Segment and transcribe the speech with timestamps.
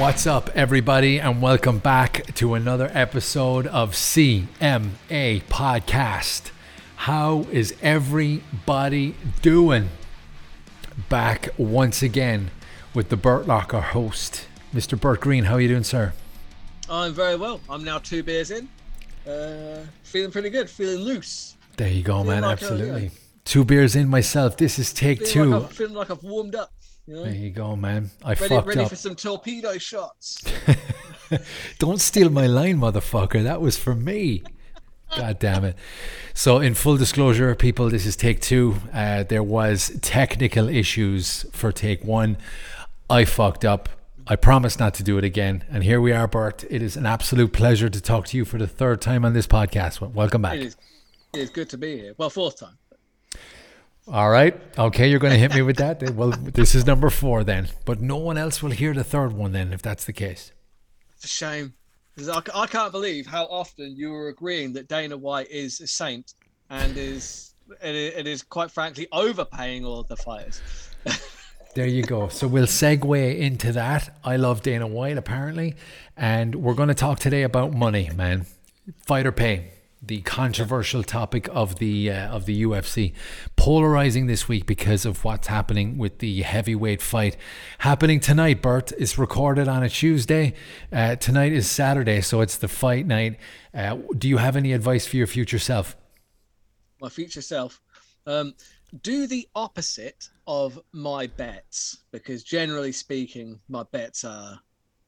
[0.00, 6.52] What's up, everybody, and welcome back to another episode of CMA Podcast.
[6.96, 9.90] How is everybody doing?
[11.10, 12.50] Back once again
[12.94, 14.98] with the Burt Locker host, Mr.
[14.98, 15.44] Burt Green.
[15.44, 16.14] How are you doing, sir?
[16.88, 17.60] I'm very well.
[17.68, 18.70] I'm now two beers in.
[19.30, 20.70] Uh, feeling pretty good.
[20.70, 21.58] Feeling loose.
[21.76, 22.42] There you go, Feeling man.
[22.44, 23.10] like, Absolutely.
[23.44, 24.56] Two beers in myself.
[24.56, 25.58] This is take Feeling two.
[25.58, 26.72] like, feeling like I've warmed up.
[27.06, 27.24] You know?
[27.24, 28.10] There you go, man.
[28.24, 28.88] I Ready, fucked ready up.
[28.88, 30.42] for some torpedo shots.
[31.78, 33.42] Don't steal my line, motherfucker.
[33.42, 34.42] That was for me.
[35.16, 35.76] God damn it.
[36.34, 38.76] So, in full disclosure, people, this is take two.
[38.92, 42.36] Uh, there was technical issues for take one.
[43.08, 43.88] I fucked up.
[44.28, 45.64] I promise not to do it again.
[45.68, 46.62] And here we are, Bert.
[46.70, 49.48] It is an absolute pleasure to talk to you for the third time on this
[49.48, 50.00] podcast.
[50.00, 50.54] Welcome back.
[50.56, 50.76] it is.
[51.32, 52.14] It is good to be here.
[52.16, 52.76] Well, fourth time.
[54.08, 54.60] All right.
[54.78, 56.10] Okay, you're going to hit me with that.
[56.14, 57.68] Well, this is number four then.
[57.84, 60.52] But no one else will hear the third one then, if that's the case.
[61.14, 61.74] It's a shame.
[62.18, 66.34] I, I can't believe how often you were agreeing that Dana White is a saint
[66.68, 70.60] and is it is, it is quite frankly overpaying all of the fighters.
[71.72, 72.26] There you go.
[72.26, 74.18] So we'll segue into that.
[74.24, 75.76] I love Dana White apparently,
[76.16, 78.46] and we're going to talk today about money, man.
[79.06, 79.70] Fighter pay,
[80.02, 83.12] the controversial topic of the uh, of the UFC,
[83.56, 87.36] polarizing this week because of what's happening with the heavyweight fight
[87.78, 88.62] happening tonight.
[88.62, 90.54] Bert is recorded on a Tuesday.
[90.92, 93.38] Uh, tonight is Saturday, so it's the fight night.
[93.74, 95.96] Uh, do you have any advice for your future self?
[97.00, 97.80] my future self,
[98.26, 98.54] um,
[99.02, 104.58] do the opposite of my bets because generally speaking, my bets are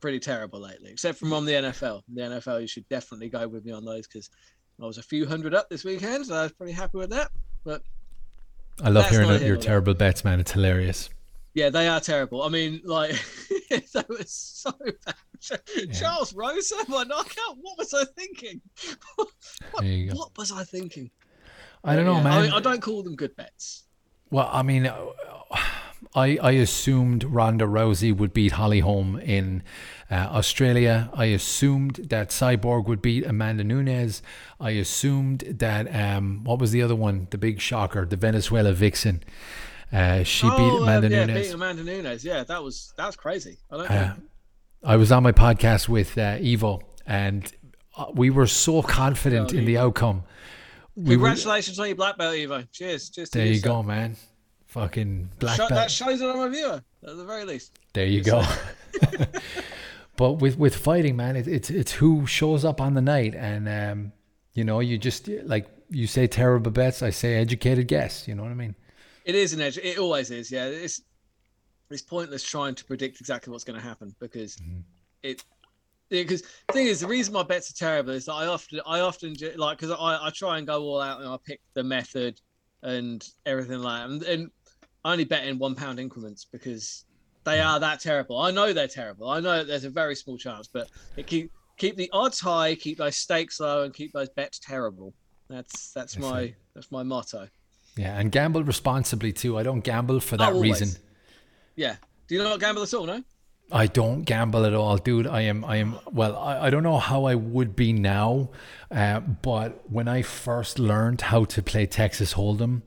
[0.00, 2.02] pretty terrible lately, except from on the NFL.
[2.12, 4.30] The NFL, you should definitely go with me on those because
[4.82, 7.30] I was a few hundred up this weekend, so I was pretty happy with that.
[7.64, 7.82] But
[8.82, 10.40] I love hearing about your terrible bets, man.
[10.40, 11.08] It's hilarious.
[11.54, 12.42] yeah, they are terrible.
[12.42, 13.10] I mean, like
[13.70, 14.72] that was so
[15.04, 15.60] bad.
[15.92, 17.56] Charles Rosa, my knockout.
[17.60, 18.60] What was I thinking?
[19.16, 19.28] what,
[19.78, 20.16] There you go.
[20.18, 21.10] what was I thinking?
[21.84, 22.52] I don't know, Yeah, man.
[22.52, 23.84] I, I don't call them good bets.
[24.30, 25.06] Well, I mean, uh,
[26.14, 29.62] I I assumed Ronda Rousey would beat Holly Holm in
[30.10, 31.08] uh, Australia.
[31.14, 34.22] I assumed that Cyborg would beat Amanda Nunes.
[34.60, 37.28] I assumed that um, what was the other one?
[37.30, 39.22] The big shocker, the Venezuela vixen.
[39.92, 41.38] Uh, she beat Oh, Amanda um, yeah, Nunes.
[41.40, 42.24] beating Amanda Nunes.
[42.24, 43.58] Yeah, that was that was crazy.
[43.70, 44.14] I don't Uh.
[44.84, 47.50] I was on my podcast with uh, Evo, and
[47.96, 50.24] uh, we were so confident Oh, in the outcome.
[50.96, 52.66] We were, Congratulations on your black belt, Evo.
[52.72, 53.08] Cheers.
[53.10, 53.66] Cheers there you sir.
[53.68, 54.16] go, man.
[54.72, 55.70] Fucking black Sho- belt.
[55.80, 57.78] that shows it on my viewer, at the very least.
[57.92, 58.42] There you go.
[60.16, 63.68] but with with fighting, man, it, it's it's who shows up on the night, and
[63.68, 64.12] um,
[64.54, 68.26] you know, you just like you say terrible bets, I say educated guess.
[68.26, 68.74] You know what I mean?
[69.24, 69.78] It is an edge.
[69.78, 70.50] It always is.
[70.50, 71.02] Yeah, it's
[71.90, 74.80] it's pointless trying to predict exactly what's going to happen because Mm-hmm.
[75.22, 75.44] it.
[76.08, 79.00] Because the thing is, the reason my bets are terrible is that I often, I
[79.00, 82.38] often like because I, I try and go all out and I pick the method
[82.82, 84.10] and everything like that.
[84.10, 84.50] And, and
[85.04, 87.04] I only bet in one pound increments because
[87.44, 88.38] they are that terrible.
[88.38, 89.28] I know they're terrible.
[89.28, 92.98] I know there's a very small chance, but it keep keep the odds high, keep
[92.98, 95.12] those stakes low, and keep those bets terrible.
[95.48, 97.48] That's that's That's my that's my motto.
[97.96, 99.58] Yeah, and gamble responsibly too.
[99.58, 100.88] I don't gamble for that Oh, reason.
[101.76, 101.96] Yeah.
[102.28, 103.06] Do you not gamble at all?
[103.06, 103.22] No.
[103.70, 105.26] I don't gamble at all, dude.
[105.26, 105.98] I am, I am.
[106.10, 108.50] Well, I, I don't know how I would be now,
[108.90, 112.82] uh, but when I first learned how to play Texas Hold'em,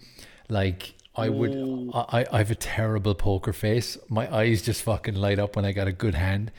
[0.50, 1.92] like I would, Ooh.
[1.94, 3.98] I, I have a terrible poker face.
[4.10, 6.52] My eyes just fucking light up when I got a good hand.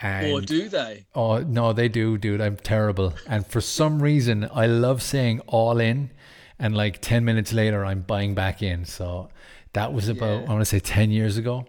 [0.00, 1.06] And Or do they?
[1.14, 2.40] Oh no, they do, dude.
[2.40, 3.14] I'm terrible.
[3.28, 6.10] And for some reason, I love saying all in,
[6.58, 8.84] and like ten minutes later, I'm buying back in.
[8.84, 9.28] So
[9.72, 10.46] that was about Yeah.
[10.48, 11.66] I want to say ten years ago.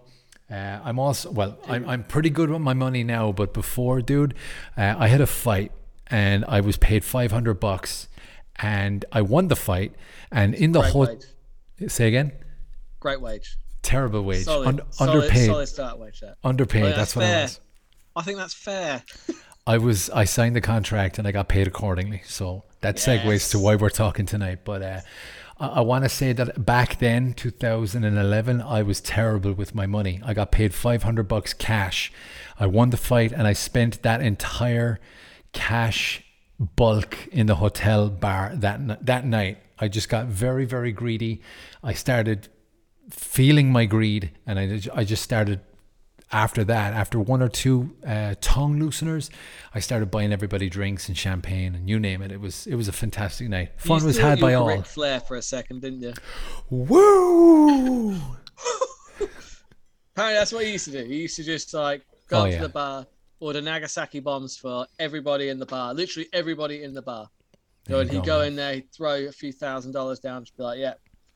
[0.50, 1.56] Uh, I'm also well.
[1.68, 4.34] I'm I'm pretty good with my money now, but before, dude,
[4.76, 5.70] uh, I had a fight
[6.08, 8.08] and I was paid five hundred bucks,
[8.56, 9.94] and I won the fight.
[10.32, 11.18] And in the whole.
[11.88, 12.32] Say again,
[13.00, 13.56] Great wage.
[13.82, 16.20] terrible wage, Solid, Un- solid, underpaid, solid start wage.
[16.20, 16.36] That.
[16.42, 16.82] underpaid.
[16.84, 17.60] Oh, yeah, that's that's what I was.
[18.16, 19.02] I think that's fair.
[19.66, 22.22] I was I signed the contract and I got paid accordingly.
[22.24, 24.60] So that segues to why we're talking tonight.
[24.64, 25.00] But uh,
[25.58, 30.20] I, I want to say that back then, 2011, I was terrible with my money.
[30.24, 32.12] I got paid 500 bucks cash.
[32.60, 35.00] I won the fight and I spent that entire
[35.52, 36.22] cash
[36.58, 39.58] bulk in the hotel bar that that night.
[39.78, 41.42] I just got very very greedy.
[41.82, 42.48] I started
[43.10, 45.60] feeling my greed and I, I just started
[46.32, 49.30] after that, after one or two uh, tongue looseners,
[49.72, 52.32] I started buying everybody drinks and champagne and you name it.
[52.32, 53.72] It was it was a fantastic night.
[53.76, 54.66] Fun was had by all.
[54.66, 56.14] Ric Flair for a second, didn't you?
[56.68, 58.14] Woo!
[60.14, 61.04] Apparently, that's what he used to do.
[61.04, 62.56] He used to just like go Oh, up yeah.
[62.56, 63.06] to the bar,
[63.40, 67.28] order Nagasaki bombs for everybody in the bar, literally everybody in the bar.
[67.84, 70.64] There and he'd go, in there, he'd throw a few thousand dollars down, just be
[70.64, 70.94] like, "Yeah,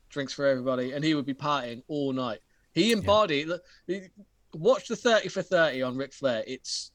[0.09, 2.41] drinks for everybody," and he would be partying all night.
[2.73, 3.49] He embodied.
[3.49, 3.63] look,
[4.55, 6.43] Watch the thirty for thirty on Ric Flair.
[6.47, 6.91] It's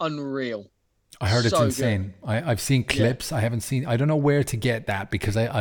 [0.00, 0.70] unreal.
[1.20, 1.66] I heard it's So good.
[1.66, 2.14] insane.
[2.24, 3.32] I, I've seen clips.
[3.32, 3.86] I haven't seen.
[3.86, 5.60] I don't know where to get that because I,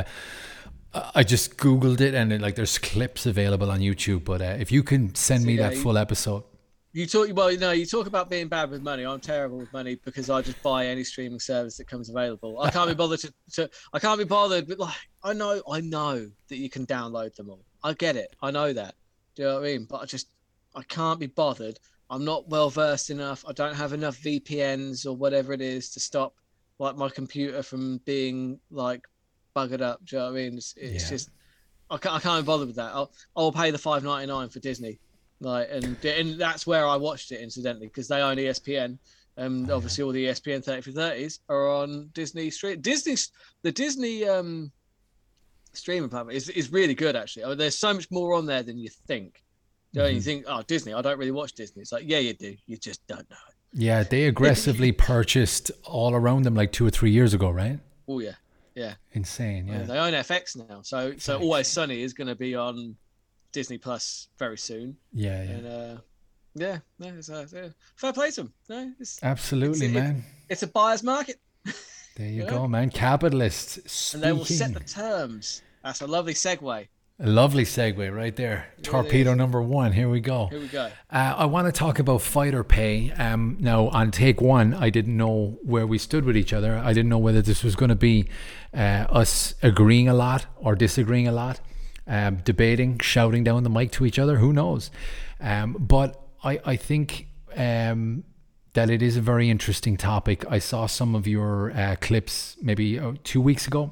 [0.96, 4.26] I, I just googled it and it, like there's clips available on YouTube.
[4.26, 6.44] But uh, if you can send me yeah, that full episode,
[6.96, 9.06] You talk well, you know, you talk about being bad with money.
[9.06, 12.62] I'm terrible with money because I just buy any streaming service that comes available.
[12.62, 15.82] I can't be bothered to, to I can't be bothered, but like I know I
[15.82, 17.66] know that you can download them all.
[17.84, 18.34] I get it.
[18.42, 18.96] I know that.
[19.36, 19.88] Do you know what I mean?
[19.90, 20.28] But I just
[20.74, 21.78] I can't be bothered.
[22.10, 23.44] I'm not well versed enough.
[23.46, 26.34] I don't have enough VPNs or whatever it is to stop
[26.80, 29.02] like my computer from being like
[29.54, 30.00] buggered up.
[30.06, 30.54] Do you know what I mean?
[30.56, 31.10] It's, it's Yeah.
[31.10, 31.30] just
[31.90, 32.94] I can't, I can't be bothered with that.
[32.94, 35.02] I'll I'll pay the five ninety nine for Disney
[35.40, 38.98] like and and that's where I watched it incidentally because they own ESPN
[39.38, 43.16] and Oh, obviously all the ESPN 30 for 30s are on Disney Street Disney
[43.62, 44.72] the Disney um
[45.74, 47.44] streaming platform is, is really good actually.
[47.44, 49.44] I mean, there's so much more on there than you think.
[49.92, 51.82] You, know, you think oh Disney I don't really watch Disney.
[51.82, 52.56] It's like yeah you do.
[52.66, 53.38] You just don't know.
[53.50, 57.80] It yeah, they aggressively purchased all around them like two or three years ago, right?
[58.08, 58.34] oh yeah.
[58.74, 59.68] Yeah, Insane.
[59.68, 59.84] Yeah.
[59.84, 62.98] they own FX now so so Always Sunny is going to be on
[63.56, 65.42] Disney Plus very soon Yeah.
[65.44, 65.50] Yeah.
[65.52, 65.98] and uh
[66.58, 67.68] yeah, no, it's, uh, yeah.
[67.98, 68.54] fair play to them.
[68.70, 70.24] No, it's, Absolutely, it's- man.
[70.48, 71.38] it's a buyer's market.
[72.18, 72.50] There you Yeah.
[72.50, 72.92] go, man.
[72.92, 74.14] Capitalists.
[74.14, 75.62] and they will set the terms.
[75.84, 76.88] That's a lovely segue.
[77.20, 78.68] A lovely segue right there.
[78.84, 79.92] Torpedo number one.
[79.92, 80.48] Here we go.
[80.48, 80.86] Here we go.
[81.12, 83.12] Uh, I want to talk about fighter pay.
[83.12, 86.78] Um, now, on take one, I didn't know where we stood with each other.
[86.78, 88.30] I didn't know whether this was going to be
[88.74, 91.60] uh, us agreeing a lot or disagreeing a lot,
[92.08, 94.38] um, debating, shouting down the mic to each other.
[94.38, 94.92] Who knows?
[95.40, 98.24] Um, but I, I think um,
[98.74, 100.46] that it is a very interesting topic.
[100.50, 103.92] I saw some of your uh, clips maybe uh, two weeks ago.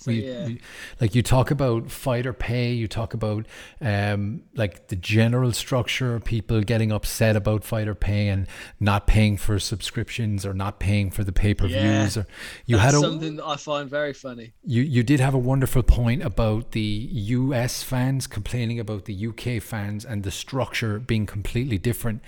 [0.00, 0.46] So, We- yeah.
[0.46, 0.60] we-
[1.00, 3.46] like you talk about fighter pay, you talk about
[3.82, 8.46] um, like the general structure, people getting upset about fighter pay and
[8.78, 12.16] not paying for subscriptions or not paying for the pay per views.
[12.16, 12.22] Yeah.
[12.22, 12.26] Or
[12.66, 14.52] you That's had a something that I find very funny.
[14.64, 19.60] you you did have a wonderful point about the US fans complaining about the UK
[19.62, 22.22] fans and the structure being completely different.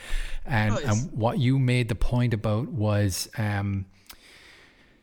[0.45, 3.87] And Oh, and what you made the point about was um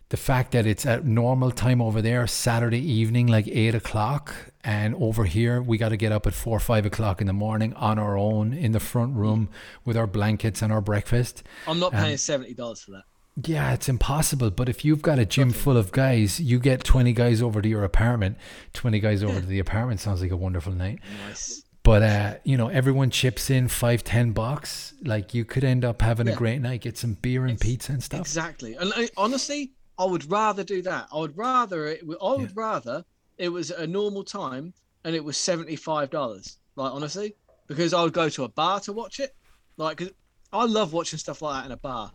[0.10, 4.34] the fact that it's at normal time over there, Saturday evening, like eight o'clock,
[4.64, 7.74] and over here we got to get up at four, five o'clock in the morning
[7.76, 9.50] on our own in the front room
[9.86, 11.44] with our blankets and our breakfast.
[11.68, 13.04] I'm not Um, paying seventy dollars for that.
[13.46, 14.50] Yeah, it's impossible.
[14.52, 17.70] But if you've got a gym full of guys, you get 20 guys over to
[17.70, 18.38] your apartment.
[18.74, 21.00] 20 guys over to the apartment sounds like a wonderful night.
[21.26, 21.64] Nice.
[21.84, 24.94] But, uh, you know, everyone chips in five, 10 bucks.
[25.06, 27.94] Like you could end up having a great night, get some beer and Ex- pizza
[27.94, 28.20] and stuff.
[28.20, 28.76] Exactly.
[28.76, 31.10] And I, honestly, I would rather do that.
[31.14, 32.02] I would rather it.
[32.22, 33.04] I would rather
[33.38, 34.74] it was a normal time
[35.04, 36.58] and it was seventy five dollars.
[36.78, 37.36] Like honestly,
[37.68, 39.32] because I would go to a bar to watch it.
[39.78, 40.12] Like, 'cause
[40.54, 42.14] I love watching stuff like that in a bar.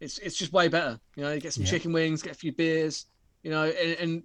[0.00, 1.00] It's it's just way better.
[1.16, 1.70] You know, you get some Yeah.
[1.70, 3.06] chicken wings, get a few beers.
[3.44, 4.24] You know, and, and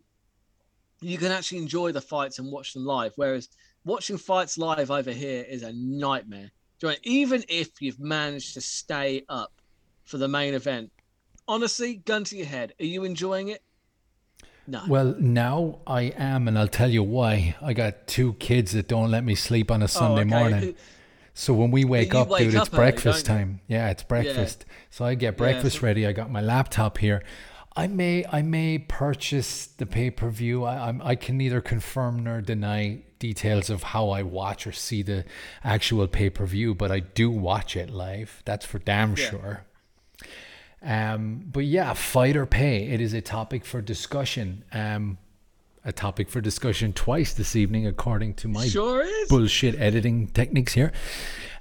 [1.01, 3.13] you can actually enjoy the fights and watch them live.
[3.15, 3.49] Whereas
[3.85, 6.51] watching fights live over here is a nightmare.
[6.79, 9.51] Do you know, even if you've managed to stay up
[10.05, 10.91] for the main event,
[11.47, 13.61] honestly, gun to your head, are you enjoying it?
[14.69, 14.81] No.
[14.87, 17.55] Well, now I am, and I'll tell you why.
[17.61, 20.29] I got two kids that don't let me sleep on a oh, Sunday Oh, okay.
[20.29, 20.75] morning.
[21.33, 23.61] So when we wake up, wake dude, up it's early, breakfast time.
[23.67, 24.65] Yeah, it's breakfast.
[24.89, 26.05] So I get breakfast so- ready.
[26.05, 27.23] I got my laptop here.
[27.77, 30.63] I may I may purchase the pay per view.
[30.63, 35.03] I I'm, I can neither confirm nor deny details of how I watch or see
[35.03, 35.25] the
[35.63, 38.41] actual pay per view, but I do watch it live.
[38.45, 39.29] That's for damn Yeah.
[39.29, 39.65] sure.
[40.87, 42.87] Um, but yeah, fighter pay.
[42.87, 44.63] It is a topic for discussion.
[44.71, 45.17] Um,
[45.83, 50.93] a topic for discussion twice this evening, according to my sure bullshit editing techniques here.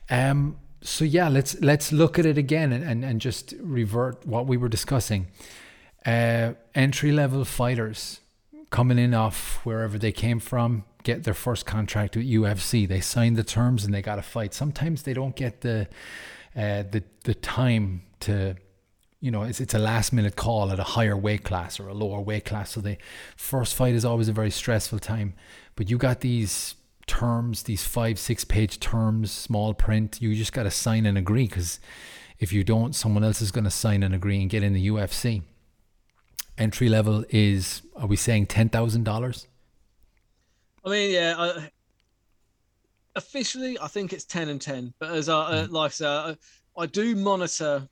[0.09, 4.47] Um, so yeah, let's let's look at it again and, and, and just revert what
[4.47, 5.27] we were discussing.
[6.05, 8.21] Uh, entry level fighters
[8.71, 12.87] coming in off wherever they came from, get their first contract with UFC.
[12.87, 14.55] They sign the terms and they got to fight.
[14.55, 15.89] Sometimes they don't get the
[16.55, 18.57] uh, the the time to
[19.21, 21.95] you know, it's, it's a last minute call at a higher weight class or a
[21.95, 22.73] lower weight class.
[22.73, 22.97] So the
[23.37, 25.35] first fight is always a very stressful time.
[25.75, 26.75] But you got these
[27.07, 30.21] terms, these five, six page terms, small print.
[30.21, 31.81] You just got to sign and agree because
[32.39, 34.89] if you don't, someone else is going to sign and agree and get in the
[34.89, 35.43] UFC.
[36.59, 39.47] Entry level is, are we saying $10,000?
[40.85, 41.35] I mean, yeah.
[41.37, 41.71] I,
[43.15, 44.95] officially, I think it's ten and ten.
[44.99, 45.65] But as I Mm.
[45.65, 46.37] uh, like I said, I,
[46.77, 47.89] I do monitor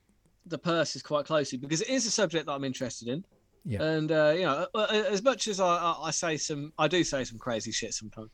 [0.47, 3.25] the purses quite closely because it is a subject that I'm interested in.
[3.67, 3.83] Yeah.
[3.83, 7.39] And uh, you know, as much as I, I, say some, I do say some
[7.39, 8.31] crazy shit sometimes.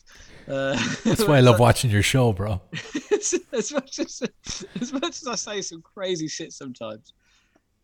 [0.48, 2.60] Uh, That's why I love watching your show, bro.
[3.52, 4.22] as, much as
[4.80, 7.14] as much as I say some crazy shit sometimes,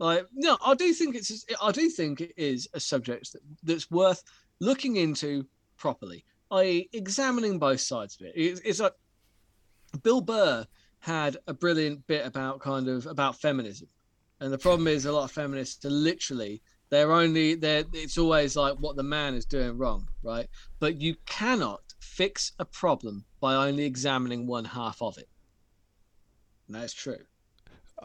[0.01, 3.91] like no, I do think it's I do think it is a subject that, that's
[3.93, 4.25] worth
[4.61, 6.25] looking into properly.
[6.51, 8.33] I examining both sides of it.
[8.35, 8.95] It's, it's like
[10.03, 10.67] Bill Burr
[10.99, 13.89] had a brilliant bit about kind of about feminism,
[14.41, 18.57] and the problem is a lot of feminists are literally they're only they're it's always
[18.57, 20.49] like what the man is doing wrong, right?
[20.79, 25.29] But you cannot fix a problem by only examining one half of it.
[26.69, 27.19] And that's true.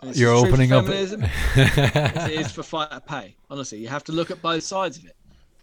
[0.02, 0.86] And You're opening up.
[0.86, 1.24] feminism
[1.56, 3.36] it is for fighter pay.
[3.50, 5.16] Honestly, you have to look at both sides of it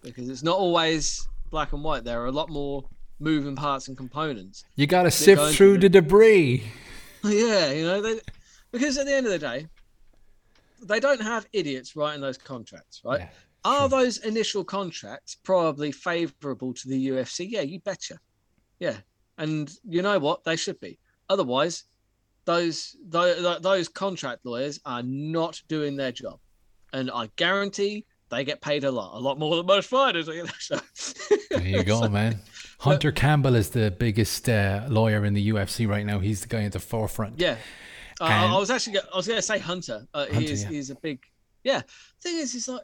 [0.03, 2.05] because it's not always black and white.
[2.05, 2.85] There are a lot more
[3.21, 4.65] moving parts and components.
[4.77, 6.65] you got to sift through the- the debris.
[7.25, 8.21] Yeah, you know, they,
[8.71, 9.67] because at the end of the day,
[10.87, 13.20] they don't have idiots writing those contracts, right?
[13.20, 13.28] Yeah,
[13.64, 17.47] Are those initial contracts probably favourable to the UFC?
[17.50, 18.18] Yeah, you betcha.
[18.78, 18.97] Yeah,
[19.38, 20.44] and you know what?
[20.44, 20.99] They should be.
[21.28, 21.85] Otherwise,
[22.44, 26.38] those those, those contract lawyers are not doing their job,
[26.92, 30.28] and I guarantee they get paid a lot, a lot more than most fighters.
[30.28, 30.80] You know, so-
[31.50, 32.40] There you go, man.
[32.80, 36.20] Hunter Campbell is the biggest uh, lawyer in the UFC right now.
[36.20, 37.40] He's the guy at the forefront.
[37.40, 37.56] Yeah,
[38.21, 40.07] uh, I- was actually I was going to say Hunter.
[40.15, 40.69] Uh, Hunter, he is yeah.
[40.69, 41.25] he's a big
[41.65, 41.83] yeah.
[42.21, 42.83] Thing is, he's like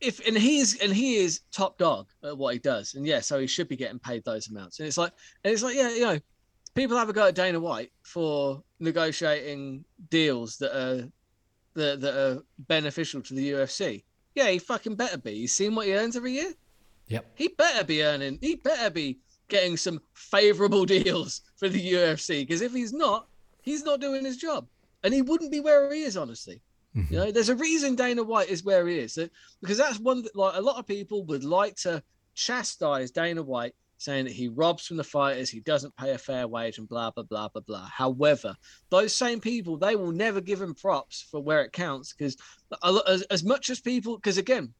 [0.00, 3.38] if and he's and he is top dog at what he does, and yeah, so
[3.38, 4.78] he should be getting paid those amounts.
[4.78, 5.12] And it's like
[5.44, 6.18] and it's like yeah, you know,
[6.74, 11.08] people have a go at Dana White for negotiating deals that are
[11.74, 14.04] that that are beneficial to the UFC.
[14.34, 15.32] Yeah, he fucking better be.
[15.32, 16.52] You seen what he earns every year?
[17.08, 17.26] Yep.
[17.34, 19.18] he better be earning he better be
[19.48, 23.26] getting some favorable deals for the UFC because if he's not
[23.62, 24.66] he's not doing his job
[25.02, 26.60] and he wouldn't be where he is honestly
[26.96, 27.10] Mhm.
[27.10, 29.16] you know there's a reason Dana White is where he is
[29.60, 32.02] because that's one that like a lot of people would like to
[32.34, 36.48] chastise Dana White saying that he robs from the fighters he doesn't pay a fair
[36.48, 38.56] wage and blah blah blah blah blah however
[38.88, 42.36] those same people they will never give him props for where it counts because
[43.06, 44.74] as, as much as people because again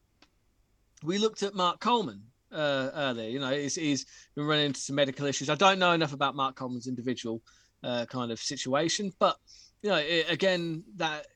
[1.04, 2.22] we looked at Mark Coleman
[2.52, 3.28] uh, earlier.
[3.28, 5.48] You know, he's, he's been running into some medical issues.
[5.48, 7.40] I don't know enough about Mark Coleman's individual
[7.82, 9.36] uh, kind of situation, but
[9.82, 11.26] you know, it, again, that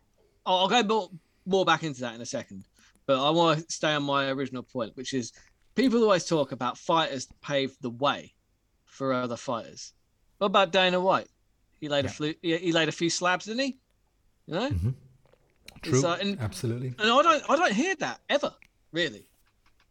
[0.44, 1.10] I'll, I'll go more,
[1.46, 2.64] more back into that in a second.
[3.06, 5.32] But I want to stay on my original point, which is
[5.74, 8.32] people always talk about fighters pave the way
[8.84, 9.92] for other fighters.
[10.38, 11.28] What about Dana White?
[11.80, 12.10] He laid Yeah.
[12.10, 13.78] a flu- he, he laid a few slabs, didn't he?
[14.46, 14.70] You know,
[15.82, 16.00] True.
[16.00, 16.88] like- and- Absolutely.
[16.98, 18.52] and I don't I don't hear that ever,
[18.92, 19.26] really.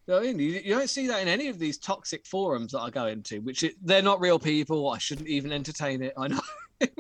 [0.07, 0.39] You know I mean?
[0.39, 3.41] You, you don't see that in any of these toxic forums that I go into,
[3.41, 4.89] which it, they're not real people.
[4.89, 6.13] I shouldn't even entertain it.
[6.17, 6.41] I know.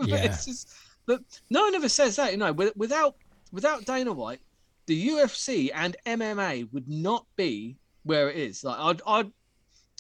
[0.05, 0.23] Yeah.
[0.23, 0.73] it's just,
[1.05, 1.19] but
[1.49, 2.31] no one ever says that.
[2.31, 3.15] You know, without
[3.51, 4.39] without Dana White,
[4.85, 8.63] the UFC and MMA would not be where it is.
[8.63, 9.31] Like I'd I'd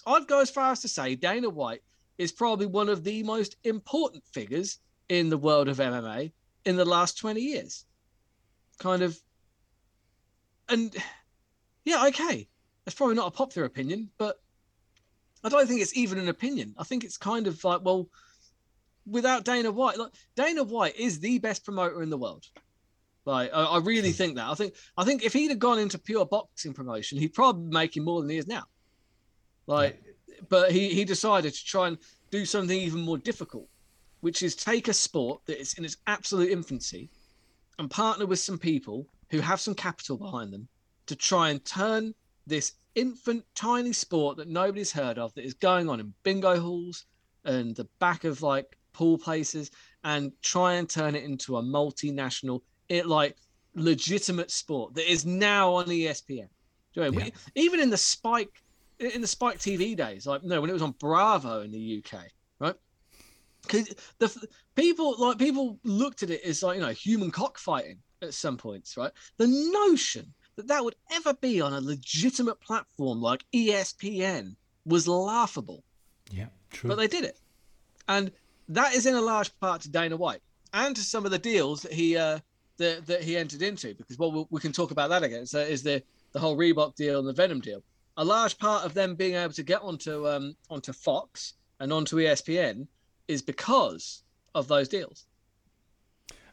[0.07, 1.81] I'd go as far as to say Dana White
[2.17, 4.79] is probably one of the most important figures
[5.09, 6.31] in the world of MMA
[6.65, 7.85] in the last 20 years.
[8.79, 9.19] Kind of
[10.69, 10.95] and
[11.83, 12.47] yeah, okay.
[12.85, 14.41] That's probably not a popular opinion, but
[15.43, 16.75] I don't think it's even an opinion.
[16.77, 18.09] I think it's kind of like, well,
[19.05, 22.45] without Dana White, like Dana White is the best promoter in the world.
[23.25, 24.15] Like, I, I really hmm.
[24.17, 24.49] think that.
[24.49, 27.73] I think I think if he'd have gone into pure boxing promotion, he'd probably be
[27.73, 28.63] making more than he is now.
[29.67, 30.01] Like,
[30.49, 31.97] but he he decided to try and
[32.31, 33.67] do something even more difficult,
[34.21, 37.09] which is take a sport that is in its absolute infancy
[37.79, 40.67] and partner with some people who have some capital behind them
[41.05, 42.13] to try and turn
[42.45, 47.05] this infant tiny sport that nobody's heard of that is going on in bingo halls
[47.45, 49.71] and the back of like pool places
[50.03, 53.37] and try and turn it into a multinational it like
[53.75, 56.27] legitimate sport that is now on ESPN.
[56.27, 57.31] Do you know what I mean?
[57.55, 58.61] We- even in the Spike
[58.99, 62.25] in the Spike TV days, like no, when it was on Bravo in the UK,
[62.59, 62.75] right?
[63.63, 68.33] Because the people like people looked at it as like you know human cockfighting at
[68.33, 69.11] some points, right?
[69.37, 74.55] The notion that that would ever be on a legitimate platform like ESPN
[74.85, 75.83] was laughable
[76.31, 76.47] Yeah.
[76.71, 76.89] True.
[76.89, 77.37] but they did it,
[78.07, 78.31] and
[78.69, 80.41] that is in a large part to Dana White
[80.73, 82.39] and to some of the deals that he uh,
[82.77, 83.93] that, that he entered into.
[83.93, 85.45] Because well, we, can talk about that again.
[85.45, 87.83] So is the the whole Reebok deal and the Venum deal.
[88.17, 92.17] A large part of them being able to get onto um, onto Fox and onto
[92.17, 92.87] ESPN
[93.27, 94.23] is because
[94.55, 95.25] of those deals.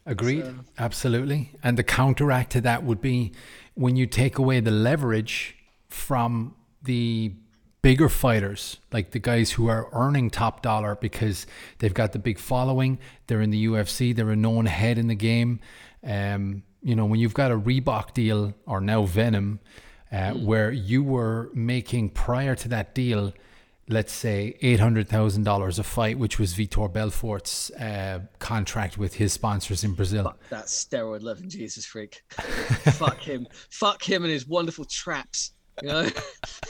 [0.06, 0.44] Agreed.
[0.44, 1.52] So- Absolutely.
[1.62, 3.32] And the counteract to that would be
[3.80, 5.56] when you take away the leverage
[5.88, 7.32] from the
[7.80, 11.46] bigger fighters, like the guys who are earning top dollar because
[11.78, 15.14] they've got the big following, they're in the UFC, they're a known head in the
[15.14, 15.60] game.
[16.04, 19.60] Um, you know, when you've got a Reebok deal or now Venum,
[20.12, 20.44] uh, mm.
[20.44, 23.32] where you were making prior to that deal,
[23.90, 29.14] let's say eight hundred thousand dollars a fight, which was Vitor Belfort's uh, contract with
[29.14, 30.24] his sponsors in Brazil.
[30.24, 32.22] Fuck that steroid loving Jesus freak.
[32.30, 33.46] Fuck him.
[33.70, 35.52] Fuck him and his wonderful traps.
[35.82, 36.08] You know.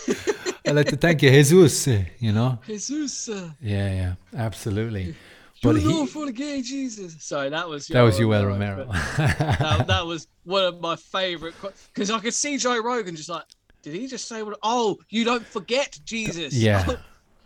[0.66, 1.86] I'd like to thank you, Jesus.
[2.18, 2.58] You know.
[2.66, 3.28] Jesus.
[3.28, 5.14] Yeah, yeah, absolutely.
[5.62, 7.16] But he, for the gay Jesus.
[7.20, 8.84] Sorry, that was that was Yoel Romero.
[9.18, 11.54] that, that, was one of my favorite
[11.92, 13.44] because I could see Joe Rogan just like,
[13.82, 14.58] did he just say what?
[14.62, 16.54] Oh, you don't forget Jesus.
[16.54, 16.86] Yeah.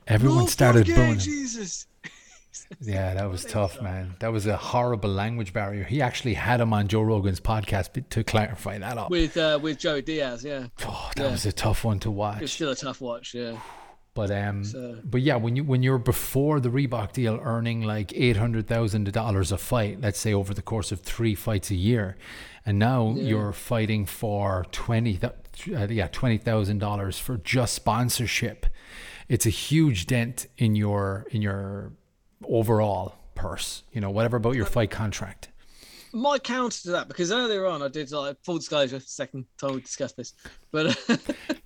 [0.07, 1.19] Everyone started booing.
[1.19, 1.87] Jesus.
[2.81, 4.15] yeah, that was tough, man.
[4.21, 5.85] That was a horrible language barrier.
[5.85, 9.79] He actually had him on Joe Rogan's podcast to clarify that up with uh, with
[9.79, 10.45] Joe Diaz.
[10.45, 10.67] Yeah.
[10.85, 11.31] Oh, that yeah.
[11.31, 12.43] was a tough one to watch.
[12.43, 13.35] It's still a tough watch.
[13.35, 13.59] Yeah.
[14.15, 18.13] But um, so, but yeah, when you when you're before the Reebok deal, earning like
[18.15, 21.75] eight hundred thousand dollars a fight, let's say over the course of three fights a
[21.75, 22.17] year,
[22.65, 23.25] and now yeah.
[23.25, 25.31] you're fighting for twenty, uh,
[25.89, 28.67] yeah, twenty thousand dollars for just sponsorship.
[29.29, 31.93] It's a huge dent in your in your
[32.47, 33.83] overall purse.
[33.93, 35.49] You know, whatever about your fight contract
[36.15, 39.81] my counter to that because earlier on I did like full disclosure, second time we
[39.81, 40.35] discussed this,
[40.71, 40.97] but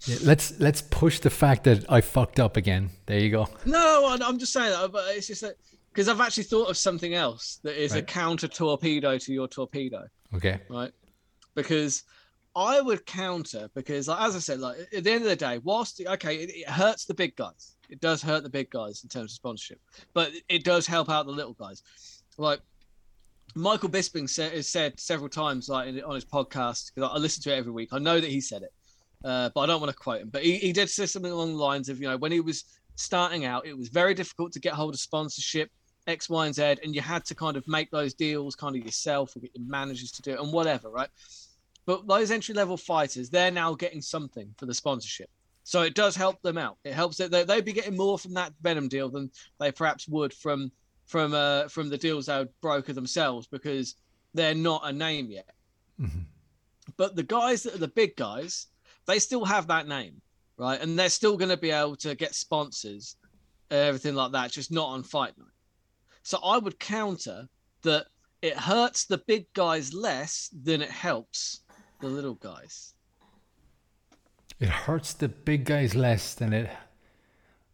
[0.07, 2.91] yeah, let's let's push the fact that I fucked up again.
[3.07, 3.49] There you go.
[3.67, 5.57] No, I'm just saying that, but it's just that
[5.93, 8.03] because I've actually thought of something else that is right.
[8.03, 10.07] a counter torpedo to your torpedo.
[10.35, 10.61] Okay.
[10.71, 10.93] Right.
[11.55, 12.05] Because
[12.59, 15.61] I would counter because, like, as I said, like at the end of the day,
[15.63, 17.77] whilst okay, it, it hurts the big guys.
[17.89, 19.81] It does hurt the big guys in terms of sponsorship,
[20.13, 21.83] but it does help out the little guys.
[22.37, 22.61] Like
[23.55, 27.53] Michael Bisping said, has said several times, like on his podcast, because I listen to
[27.53, 27.91] it every week.
[27.93, 28.73] I know that he said it,
[29.25, 30.29] uh, but I don't want to quote him.
[30.29, 32.65] But he, he did say something along the lines of, you know, when he was
[32.97, 35.71] starting out, it was very difficult to get hold of sponsorship,
[36.09, 38.85] X, Y, and Z, and you had to kind of make those deals kind of
[38.85, 41.09] yourself or get your managers to do it and whatever, right?
[41.89, 45.31] But those entry level fighters, they're now getting something for the sponsorship.
[45.65, 46.77] So it does help them out.
[46.85, 50.35] It helps that they'd be getting more from that Venum deal than they perhaps would
[50.35, 50.71] from
[51.07, 53.95] from uh, from the deals they would broker themselves because
[54.35, 55.49] they're not a name yet.
[55.99, 56.25] Mm-hmm.
[56.99, 58.67] But the guys that are the big guys,
[59.07, 60.21] they still have that name,
[60.59, 60.79] right?
[60.79, 63.17] And they're still going to be able to get sponsors,
[63.71, 65.49] everything like that, just not on fight night.
[66.23, 67.49] So I would counter
[67.81, 68.09] that
[68.43, 71.63] it hurts the big guys less than it helps
[72.01, 72.95] the little guys.
[74.61, 76.71] It hurts the big guys less than it.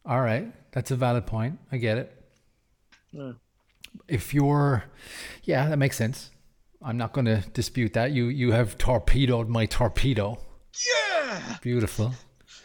[0.04, 1.58] All right, that's a valid point.
[1.72, 2.24] I get it.
[4.08, 4.84] If you're,
[5.44, 6.30] yeah, that makes sense.
[6.82, 8.12] I'm not going to dispute that.
[8.12, 10.38] You you have torpedoed my torpedo.
[10.86, 11.56] Yeah.
[11.62, 12.12] Beautiful.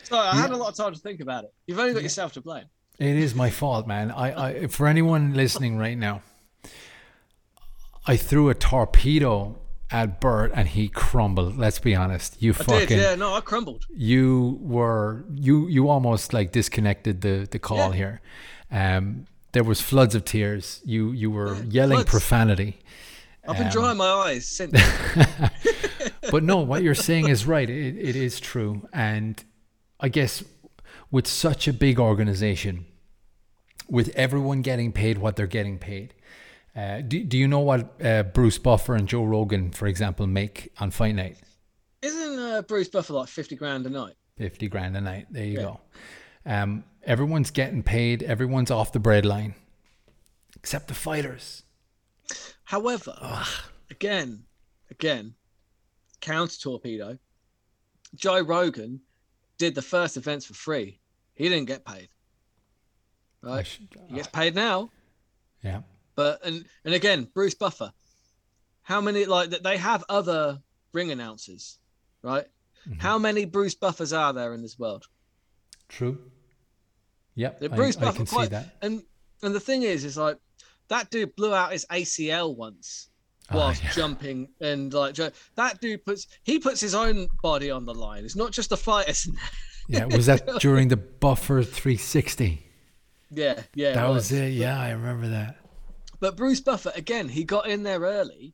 [0.03, 1.53] Sorry, I had a lot of time to think about it.
[1.67, 2.65] You've only got yourself to blame.
[2.97, 4.11] It is my fault, man.
[4.11, 6.21] I, I for anyone listening right now,
[8.05, 9.58] I threw a torpedo
[9.91, 11.57] at Bert and he crumbled.
[11.57, 12.41] Let's be honest.
[12.41, 13.85] You I fucking did, yeah, no, I crumbled.
[13.89, 17.93] You were you you almost like disconnected the the call yeah.
[17.93, 18.21] here.
[18.71, 20.81] Um there was floods of tears.
[20.85, 22.09] You you were yeah, yelling floods.
[22.09, 22.79] profanity.
[23.47, 24.73] I've been um, drying my eyes since.
[26.31, 27.67] but no, what you're saying is right.
[27.67, 29.43] It, it is true, and
[29.99, 30.43] I guess
[31.09, 32.85] with such a big organization,
[33.89, 36.13] with everyone getting paid what they're getting paid.
[36.79, 40.71] Uh, do, do you know what uh, Bruce Buffer and Joe Rogan, for example, make
[40.79, 41.37] on fight night?
[42.01, 44.13] Isn't uh, Bruce Buffer like 50 grand a night?
[44.37, 45.27] 50 grand a night.
[45.29, 45.61] There you yeah.
[45.61, 45.79] go.
[46.45, 48.23] Um, everyone's getting paid.
[48.23, 49.55] Everyone's off the breadline,
[50.55, 51.63] except the fighters.
[52.63, 53.47] However, Ugh.
[53.91, 54.45] again,
[54.89, 55.35] again,
[56.21, 57.17] counter torpedo.
[58.15, 59.01] Joe Rogan
[59.57, 61.01] did the first events for free.
[61.33, 62.07] He didn't get paid.
[63.41, 63.67] Right?
[63.67, 64.91] Should, he gets paid now.
[65.61, 65.81] Yeah.
[66.19, 67.93] But and and again, Bruce Buffer.
[68.81, 70.59] How many like that they have other
[70.91, 71.79] ring announcers,
[72.21, 72.43] right?
[72.85, 72.99] Mm-hmm.
[72.99, 75.05] How many Bruce Buffers are there in this world?
[75.87, 76.17] True.
[77.35, 77.73] Yep.
[77.73, 78.75] Bruce I, I can quite, see that.
[78.81, 79.01] And
[79.43, 80.37] and the thing is, is like
[80.89, 83.07] that dude blew out his ACL once
[83.49, 83.93] ah, whilst oh, yeah.
[83.93, 85.15] jumping and like
[85.55, 88.25] that dude puts he puts his own body on the line.
[88.25, 89.25] It's not just the fighters.
[89.87, 92.65] yeah, was that during the Buffer 360?
[93.31, 93.93] Yeah, yeah.
[93.93, 94.31] That was.
[94.31, 94.51] was it.
[94.51, 95.58] Yeah, I remember that.
[96.19, 98.53] But Bruce Buffer again, he got in there early,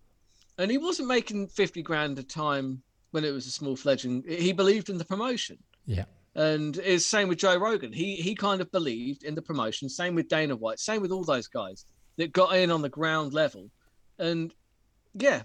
[0.57, 4.23] and he wasn't making fifty grand a time when it was a small fledgling.
[4.27, 5.57] He believed in the promotion.
[5.85, 6.05] Yeah.
[6.35, 7.91] And it's same with Joe Rogan.
[7.91, 9.89] He he kind of believed in the promotion.
[9.89, 10.79] Same with Dana White.
[10.79, 11.85] Same with all those guys
[12.17, 13.71] that got in on the ground level.
[14.19, 14.53] And
[15.13, 15.43] yeah,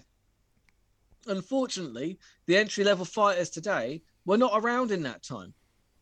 [1.27, 5.53] unfortunately, the entry level fighters today were not around in that time.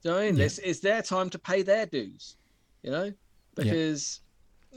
[0.01, 0.37] Do you know I mean?
[0.37, 0.45] Yeah.
[0.45, 2.35] It's, it's their time to pay their dues,
[2.83, 3.13] you know,
[3.55, 4.19] because.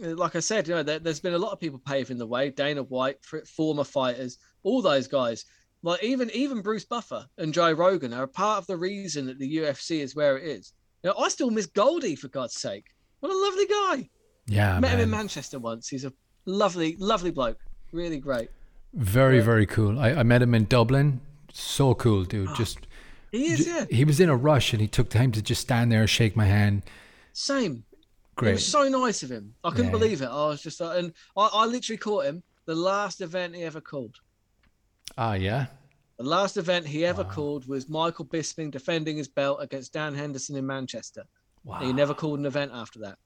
[0.00, 2.50] Like I said, you know, there, has been a lot of people paving the way.
[2.50, 3.18] Dana White,
[3.56, 5.44] former fighters, all those guys.
[5.84, 9.38] Like even even Bruce Buffer and Joe Rogan are a part of the reason that
[9.38, 10.72] the UFC is where it is.
[11.02, 12.86] You know, I still miss Goldie for God's sake.
[13.20, 14.10] What a lovely guy.
[14.46, 14.98] Yeah, I met man.
[14.98, 15.88] him in Manchester once.
[15.88, 16.12] He's a
[16.46, 17.58] lovely, lovely bloke.
[17.92, 18.48] Really great.
[18.94, 19.44] Very, yeah.
[19.44, 19.98] very cool.
[19.98, 21.20] I, I met him in Dublin.
[21.52, 22.48] So cool, dude.
[22.50, 22.78] Oh, just
[23.32, 23.86] he is, yeah.
[23.90, 26.36] He was in a rush and he took time to just stand there and shake
[26.36, 26.82] my hand.
[27.32, 27.84] Same.
[28.34, 28.50] Great.
[28.50, 29.54] It was so nice of him.
[29.62, 29.90] I couldn't yeah.
[29.90, 30.26] believe it.
[30.26, 33.80] I was just, uh, and I, I literally caught him the last event he ever
[33.80, 34.16] called.
[35.18, 35.66] Ah, yeah.
[36.16, 37.30] The last event he ever wow.
[37.30, 41.24] called was Michael Bisping defending his belt against Dan Henderson in Manchester.
[41.64, 41.78] Wow.
[41.78, 43.18] And he never called an event after that.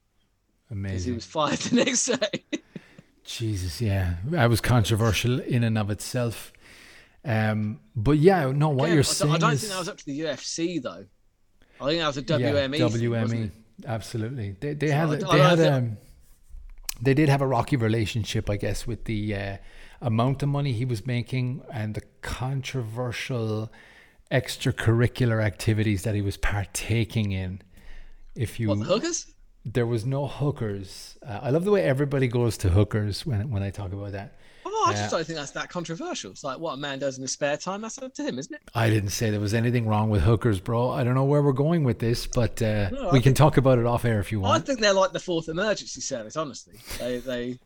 [0.70, 0.92] Amazing.
[0.92, 2.60] Because he was fired the next day.
[3.24, 6.52] Jesus, yeah, that was controversial in and of itself.
[7.24, 9.34] Um, but yeah, no, what you're saying.
[9.34, 11.06] I don't is, think that was up to the UFC though.
[11.80, 12.78] I think that was a WME.
[12.78, 13.50] Yeah, WME,
[13.84, 14.56] absolutely.
[14.58, 15.96] They they so had they had um,
[17.00, 19.56] they did have a rocky relationship, I guess, with the uh,
[20.00, 23.70] amount of money he was making and the controversial
[24.30, 27.62] extracurricular activities that he was partaking in.
[28.34, 29.32] If you what, hookers?
[29.64, 31.18] there was no hookers.
[31.26, 34.38] Uh, I love the way everybody goes to hookers when when I talk about that.
[34.86, 36.30] I just uh, don't think that's that controversial.
[36.30, 37.82] It's like what a man does in his spare time.
[37.82, 38.62] That's up to him, isn't it?
[38.74, 40.90] I didn't say there was anything wrong with hookers, bro.
[40.90, 43.78] I don't know where we're going with this, but uh, no, we can talk about
[43.78, 44.62] it off air if you want.
[44.62, 46.36] I think they're like the fourth emergency service.
[46.36, 47.58] Honestly, they they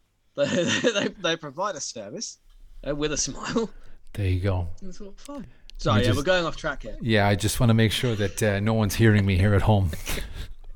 [0.36, 2.38] they, they, they provide a service
[2.86, 3.70] uh, with a smile.
[4.12, 4.68] There you go.
[4.82, 5.46] It's all fine.
[5.78, 6.96] Sorry, yeah, we're going off track here.
[7.02, 9.62] Yeah, I just want to make sure that uh, no one's hearing me here at
[9.62, 9.90] home.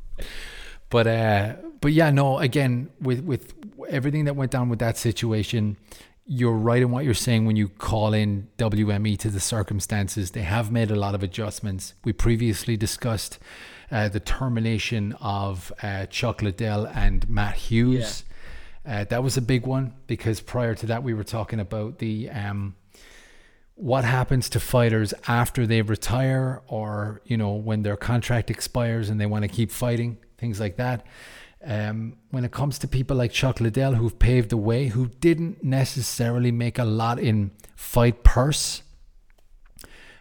[0.91, 2.39] but uh, but yeah, no.
[2.39, 3.55] Again, with with
[3.89, 5.77] everything that went down with that situation,
[6.27, 10.31] you're right in what you're saying when you call in WME to the circumstances.
[10.31, 11.95] They have made a lot of adjustments.
[12.05, 13.39] We previously discussed
[13.91, 18.25] uh, the termination of uh, Chuck Liddell and Matt Hughes.
[18.87, 19.01] Yeah.
[19.01, 22.31] Uh, that was a big one because prior to that, we were talking about the
[22.31, 22.77] um,
[23.75, 29.21] what happens to fighters after they retire or you know when their contract expires and
[29.21, 31.05] they want to keep fighting things like that.
[31.63, 35.63] Um, when it comes to people like Chuck Liddell, who've paved the way, who didn't
[35.63, 38.83] necessarily make a lot in fight purse.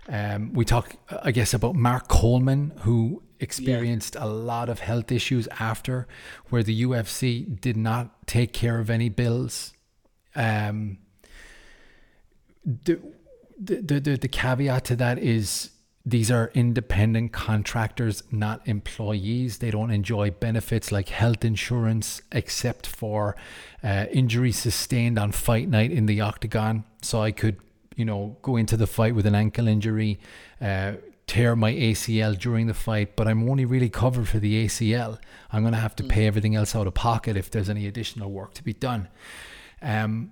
[0.10, 4.26] Um, we talk, I guess, about Mark Coleman, who experienced yeah.
[4.26, 6.08] a lot of health issues after,
[6.50, 9.74] where the UFC did not take care of any bills.
[10.36, 10.98] Um,
[12.66, 13.00] the,
[13.58, 15.72] the, the, the caveat to that is
[16.10, 19.60] these are independent contractors, not employees.
[19.60, 23.36] They don't enjoy benefits like health insurance, except for
[23.84, 26.84] uh, injury sustained on fight night in the octagon.
[27.02, 27.58] So I could,
[27.96, 30.20] you know, go into the fight with an ankle injury,
[30.62, 30.94] uh,
[31.28, 35.20] tear my ACL during the fight, but I'm only really covered for the ACL.
[35.52, 38.32] I'm going to have to pay everything else out of pocket if there's any additional
[38.32, 39.10] work to be done.
[39.82, 40.32] Um,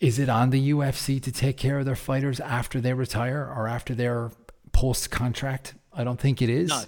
[0.00, 3.66] is it on the UFC to take care of their fighters after they retire or
[3.66, 4.30] after they're
[4.72, 5.74] post contract.
[5.92, 6.68] I don't think it is.
[6.68, 6.82] No.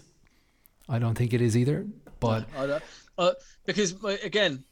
[0.89, 1.87] I don't think it is either.
[2.19, 2.81] But no,
[3.17, 3.33] uh,
[3.65, 4.65] because again,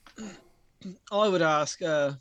[1.10, 2.12] I would ask, uh,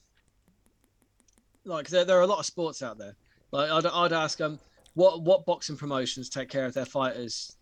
[1.65, 3.15] like there, there are a lot of sports out there.
[3.51, 4.59] Like I'd, I'd ask them, um,
[4.93, 7.55] what what boxing promotions take care of their fighters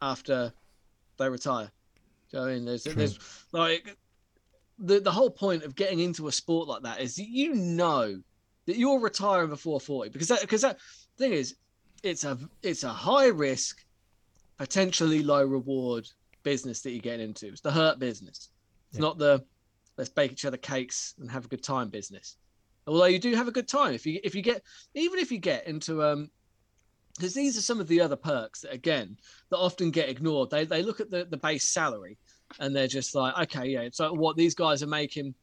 [0.00, 0.52] after
[1.18, 1.70] they retire?
[2.30, 2.64] Do you know I mean?
[2.64, 3.18] There's, there's
[3.52, 3.96] like
[4.78, 8.20] the the whole point of getting into a sport like that is that you know
[8.66, 10.78] that you're retiring before 40 because that because that
[11.16, 11.56] thing is
[12.02, 13.84] it's a it's a high risk,
[14.58, 16.08] potentially low reward
[16.42, 17.48] business that you're getting into.
[17.48, 18.50] It's the hurt business.
[18.90, 19.00] It's yeah.
[19.00, 19.44] not the
[19.96, 22.36] let's bake each other cakes and have a good time business.
[22.86, 24.62] Although you do have a good time if you if you get
[24.94, 26.30] even if you get into um
[27.16, 29.16] because these are some of the other perks that again
[29.50, 30.50] that often get ignored.
[30.50, 32.16] They they look at the, the base salary
[32.60, 35.34] and they're just like, okay, yeah, so what these guys are making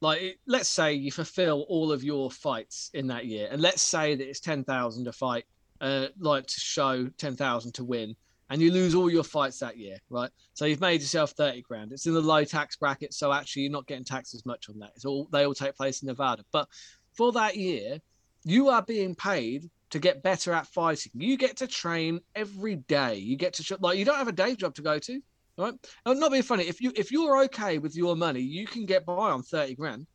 [0.00, 4.14] like let's say you fulfill all of your fights in that year and let's say
[4.14, 5.44] that it's 10,000 a fight
[5.80, 8.14] uh, like to show 10,000 to win
[8.50, 10.30] and you lose all your fights that year, right?
[10.54, 11.92] So you've made yourself 30 grand.
[11.92, 13.14] It's in the low tax bracket.
[13.14, 14.90] So actually you're not getting taxed as much on that.
[14.96, 16.44] It's all, they all take place in Nevada.
[16.50, 16.66] But
[17.14, 17.98] for that year,
[18.44, 21.12] you are being paid to get better at fighting.
[21.14, 23.16] You get to train every day.
[23.16, 25.20] You get to, like, you don't have a day job to go to,
[25.56, 25.74] right?
[26.04, 26.64] I'm not being funny.
[26.64, 30.08] If you, if you're okay with your money, you can get by on 30 grand,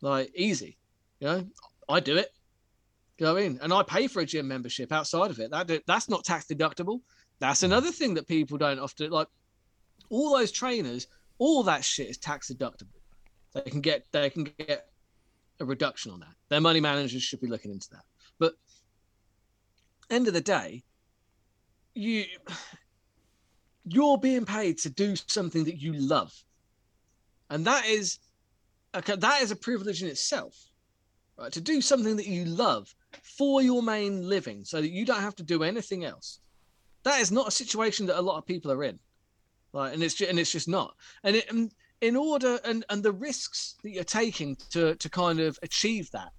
[0.00, 0.76] like easy.
[1.20, 1.46] You know,
[1.88, 2.35] I do it.
[3.18, 5.50] Go in, And I pay for a gym membership outside of it.
[5.50, 7.00] That that's not tax deductible.
[7.38, 7.66] That's hmm.
[7.66, 9.28] another thing that people don't often like.
[10.08, 11.06] All those trainers,
[11.38, 13.00] all that shit is tax deductible.
[13.54, 14.88] They can get they can get
[15.60, 16.34] a reduction on that.
[16.48, 18.04] Their money managers should be looking into that.
[18.38, 18.54] But
[20.10, 20.84] end of the day,
[21.94, 22.24] you
[23.84, 26.32] you're being paid to do something that you love,
[27.48, 28.18] and that is
[28.94, 30.54] okay, that is a privilege in itself,
[31.38, 31.52] right?
[31.52, 35.36] To do something that you love for your main living, so that you don't have
[35.36, 36.40] to do anything else.
[37.04, 38.98] That is not a situation that a lot of people are in,
[39.72, 40.94] like, and it's just, and it's just not.
[41.22, 45.40] And it, and in order, and and the risks that you're taking to to kind
[45.40, 46.30] of achieve that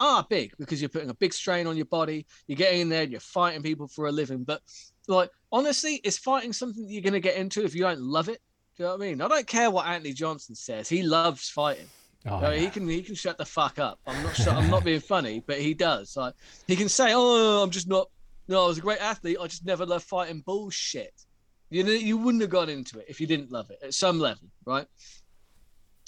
[0.00, 2.26] are big because you're putting a big strain on your body.
[2.46, 4.44] You're getting in there, and you're fighting people for a living.
[4.44, 4.60] But
[5.08, 8.28] like honestly, it's fighting something that you're going to get into if you don't love
[8.28, 8.40] it?
[8.76, 9.20] Do you know what I mean?
[9.20, 10.88] I don't care what Anthony Johnson says.
[10.88, 11.86] He loves fighting.
[12.26, 12.60] Oh, No, yeah.
[12.60, 13.98] He can he can shut the fuck up.
[14.06, 16.16] I'm not I'm not being funny, but he does.
[16.16, 16.34] Like
[16.66, 18.08] he can say, "Oh, I'm just not.
[18.48, 19.36] No, I was a great athlete.
[19.40, 21.12] I just never loved fighting." Bullshit.
[21.70, 24.18] You know, you wouldn't have got into it if you didn't love it at some
[24.20, 24.86] level, right?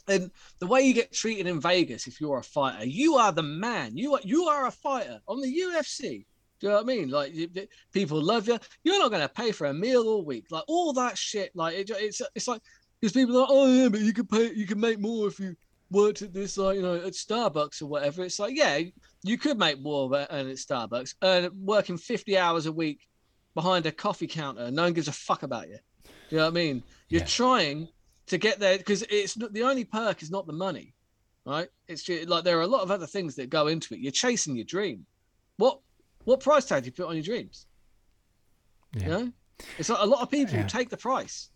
[0.09, 3.42] And the way you get treated in Vegas, if you're a fighter, you are the
[3.42, 3.96] man.
[3.96, 6.24] You are you are a fighter on the UFC.
[6.59, 7.11] Do you know what I mean?
[7.11, 8.59] Like you- you- people love you.
[8.85, 10.46] You're not going to pay for a meal all week.
[10.50, 11.50] Like all that shit.
[11.57, 12.62] Like it, it's it's like
[13.00, 15.38] because people are like, oh yeah, but you can pay, you can make more if
[15.40, 15.57] you
[15.90, 18.25] worked at this like you know at Starbucks or whatever.
[18.25, 18.81] It's like yeah,
[19.22, 23.01] you could make more than at Starbucks, and working 50 hours a week
[23.55, 24.70] behind a coffee counter.
[24.70, 25.79] No one gives a fuck about you.
[26.05, 26.83] Do you know what I mean?
[27.09, 27.27] You're Yeah.
[27.27, 27.88] trying
[28.27, 30.94] to get there because it's not, the only perk is not the money,
[31.46, 31.68] right?
[31.87, 34.01] It's just, like there are a lot of other things that go into it.
[34.01, 35.07] You're chasing your dream.
[35.57, 35.81] What
[36.25, 37.66] what price tag do you put on your dreams?
[38.92, 39.03] Yeah.
[39.03, 39.33] You know,
[39.79, 40.66] it's like a lot of people Yeah.
[40.66, 41.51] take the price.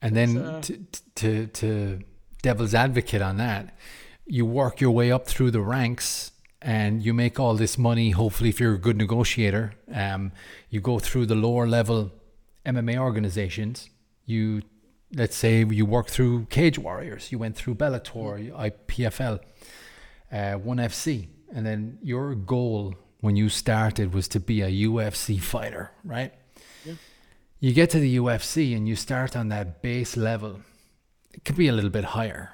[0.00, 2.00] And then uh, to, to to
[2.42, 3.76] devil's advocate on that,
[4.26, 8.10] you work your way up through the ranks and you make all this money.
[8.10, 10.32] Hopefully, if you're a good negotiator, um,
[10.70, 12.10] you go through the lower level
[12.66, 13.90] MMA organizations.
[14.26, 14.62] You
[15.14, 17.32] let's say you work through Cage Warriors.
[17.32, 19.40] You went through Bellator, IPFL,
[20.30, 25.40] uh, One FC, and then your goal when you started was to be a UFC
[25.40, 26.32] fighter, right?
[26.84, 26.94] Yeah.
[27.58, 30.60] you get to the UFC and you start on that base level,
[31.38, 32.50] it could be a little bit higher.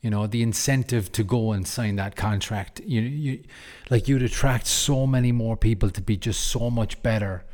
[0.00, 3.44] You know, the incentive to go and sign that contract, you, you
[3.90, 7.44] like you'd attract so many more people to be just so much better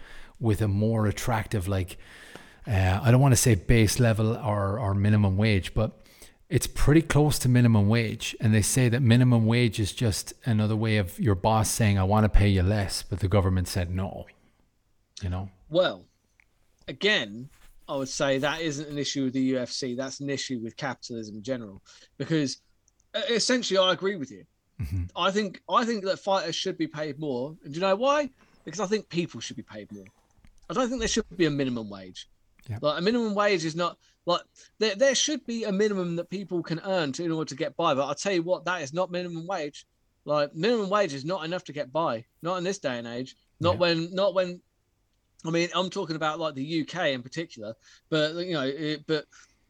[0.41, 1.99] with a more attractive, like,
[2.67, 6.03] uh, I don't want to say base level or, or minimum wage, but
[6.49, 8.35] it's pretty close to minimum wage.
[8.41, 12.05] And they say that minimum wage is just another way of your boss saying, I
[12.05, 14.25] want to pay you less, but the government said no.
[15.23, 15.51] You know?
[15.69, 16.07] Well,
[16.89, 17.51] again,
[17.91, 19.97] I would say that isn't an issue with the UFC.
[19.97, 21.83] That's an issue with capitalism in general,
[22.19, 22.61] because
[23.15, 24.45] uh, essentially, I agree with you.
[24.81, 25.11] Mhm.
[25.17, 27.57] I think I think that fighters should be paid more.
[27.65, 28.31] And do you know why?
[28.65, 30.05] Because I think people should be paid more.
[30.71, 32.29] I don't think there should be a minimum wage.
[32.69, 32.79] Yeah.
[32.81, 34.43] Like a minimum wage is not like
[34.79, 34.95] there.
[34.95, 37.95] There should be a minimum that people can earn to in order to get by.
[37.95, 39.85] But I'll tell you what, that is not minimum wage.
[40.25, 42.25] Like minimum wage is not enough to get by.
[42.43, 43.35] Not in this day and age.
[43.59, 43.81] Not Yeah.
[43.81, 44.15] when.
[44.15, 44.61] Not when.
[45.45, 47.75] I mean, I'm talking about like the UK in particular.
[48.09, 49.25] But you know, it, but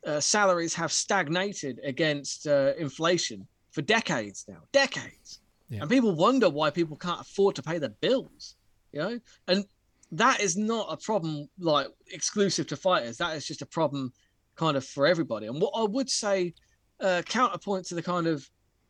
[0.04, 4.62] uh, salaries have stagnated against uh, inflation for decades now.
[4.72, 5.40] Decades.
[5.68, 5.82] Yeah.
[5.82, 8.56] And people wonder why people can't afford to pay their bills.
[8.92, 9.64] You know, and
[10.12, 13.18] that is not a problem like exclusive to fighters.
[13.18, 14.12] That is just a problem
[14.56, 15.46] kind of for everybody.
[15.46, 16.54] And what I would say,
[17.00, 18.48] uh, counterpoint to the kind of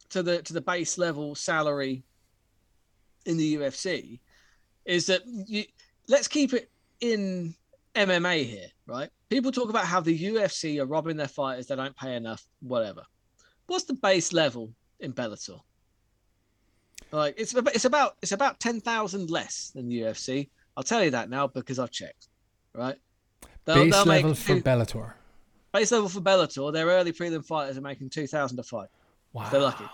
[0.09, 2.03] to the to the base level salary
[3.27, 4.19] in the UFC
[4.87, 5.65] is that you,
[6.11, 6.71] let's keep it
[7.01, 7.55] in
[7.95, 9.09] MMA here, right?
[9.31, 13.03] People talk about how the UFC are robbing their fighters, they don't pay enough, whatever.
[13.67, 15.61] What's the base level in Bellator?
[17.13, 20.49] Like it's about it's about it's about ten thousand less than the UFC.
[20.77, 22.29] I'll tell you that now because I've checked.
[22.75, 22.97] Right?
[23.65, 25.13] They'll- Base they'll make level for two- Bellator.
[25.73, 26.73] base level for Bellator.
[26.73, 28.89] Their early prelim fighters are making two thousand a fight.
[29.33, 29.49] Wow.
[29.51, 29.85] They're lucky.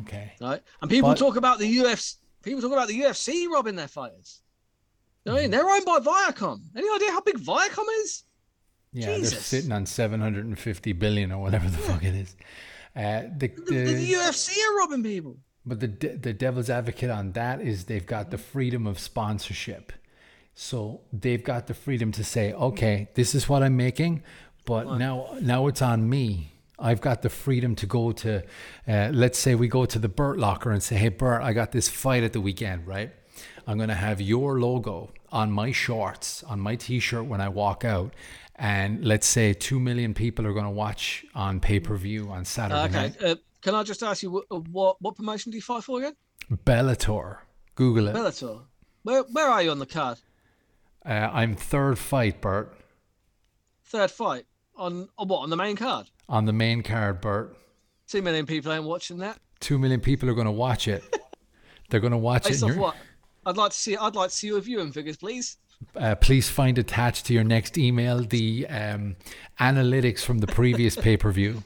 [0.00, 0.32] Okay.
[0.40, 0.62] right?
[0.82, 2.16] And people But- talk about the UFC.
[2.42, 4.40] People talk about the UFC robbing their fighters.
[5.24, 6.60] What I mean, they're owned by Viacom.
[6.76, 8.24] Any idea how big Viacom is?
[8.92, 12.34] Yeah, they're sitting on 750 billion or whatever the fuck it is.
[12.96, 15.36] Uh, the, The, the the, UFC are robbing people.
[15.64, 19.92] but the the devil's advocate on that is they've got the freedom of sponsorship.
[20.54, 24.22] So they've got the freedom to say, okay, this is what I'm making,
[24.66, 26.52] but now now it's on me.
[26.78, 28.42] I've got the freedom to go to,
[28.88, 31.72] uh, let's say we go to the Burt locker and say, hey, Burt, I got
[31.72, 33.12] this fight at the weekend, right?
[33.66, 37.48] I'm going to have your logo on my shorts, on my t shirt when I
[37.48, 38.14] walk out.
[38.56, 42.44] And let's say 2 million people are going to watch on pay per view on
[42.44, 43.22] Saturday Uh, okay, night.
[43.22, 46.14] uh, can I just ask you what, what what promotion do you fight for again?
[46.64, 47.38] Bellator.
[47.74, 48.14] Google it.
[48.14, 48.62] Bellator.
[49.02, 50.18] Where where are you on the card?
[51.06, 52.76] Uh, I'm third fight, Bert,
[53.86, 54.44] Third fight
[54.76, 56.06] on on what on the main card?
[56.28, 57.56] on the main card, Bert.
[58.06, 59.38] Two million people ain't watching that.
[59.60, 61.02] Two million people are going to watch it.
[61.90, 62.50] They're going to watch it.
[62.50, 62.96] Based and off what?
[63.46, 63.96] I'd like to see.
[63.96, 65.56] I'd like to see your viewing figures, please.
[65.96, 69.16] Uh, please find attached to your next email the um,
[69.58, 71.62] analytics from the previous pay per view.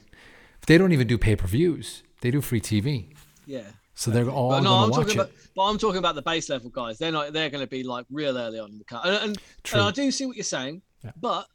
[0.67, 3.13] They don't even do pay per views; they do free TV.
[3.45, 3.63] Yeah.
[3.93, 5.15] So they're all But no, I'm talking it.
[5.15, 5.31] about.
[5.55, 6.97] But I'm talking about the base level guys.
[6.97, 7.33] They're not.
[7.33, 9.05] They're going to be like real early on in the cut.
[9.05, 9.79] And, and, True.
[9.79, 10.81] and I do see what you're saying.
[11.03, 11.11] Yeah.
[11.19, 11.47] But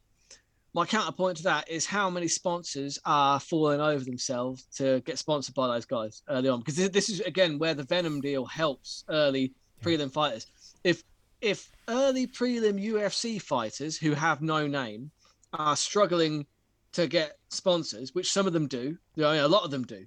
[0.73, 5.55] my counterpoint to that is how many sponsors are falling over themselves to get sponsored
[5.55, 6.61] by those guys early on.
[6.61, 10.47] Because this is again where the Venum deal helps early prelim fighters.
[10.85, 11.03] If
[11.41, 15.11] if early prelim UFC fighters who have no name
[15.53, 16.47] are struggling
[16.93, 20.07] to get sponsors, which some of them do, know, a lot of them do.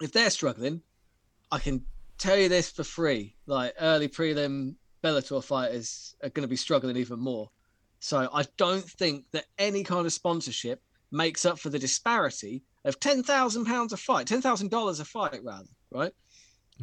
[0.00, 0.82] If they're struggling,
[1.50, 1.84] I can
[2.18, 6.96] tell you this for free: like early prelim Bellator fighters are going to be struggling
[6.96, 7.50] even more.
[8.00, 13.00] So I don't think that any kind of sponsorship makes up for the disparity of
[13.00, 15.68] ten thousand pounds a fight, ten thousand dollars a fight, rather.
[15.90, 16.12] Right?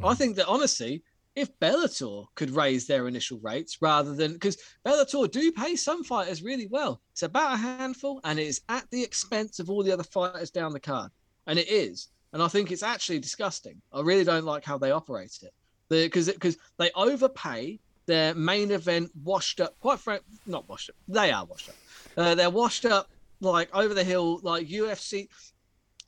[0.04, 0.18] I mm.
[0.18, 1.04] think that honestly,
[1.36, 6.42] if Bellator could raise their initial rates rather than because Bellator do pay some fighters
[6.42, 7.02] really well.
[7.12, 10.50] It's about a handful, and it is at the expense of all the other fighters
[10.50, 11.12] down the card,
[11.48, 12.08] and it is.
[12.34, 13.82] And I think it's actually disgusting.
[13.94, 15.54] I really don't like how they operate it,
[15.90, 19.78] because because they overpay their main event washed up.
[19.80, 20.96] Quite frank, not washed up.
[21.08, 21.76] They are washed up.
[22.16, 23.10] Uh, they're washed up
[23.42, 25.28] like over the hill, like UFC.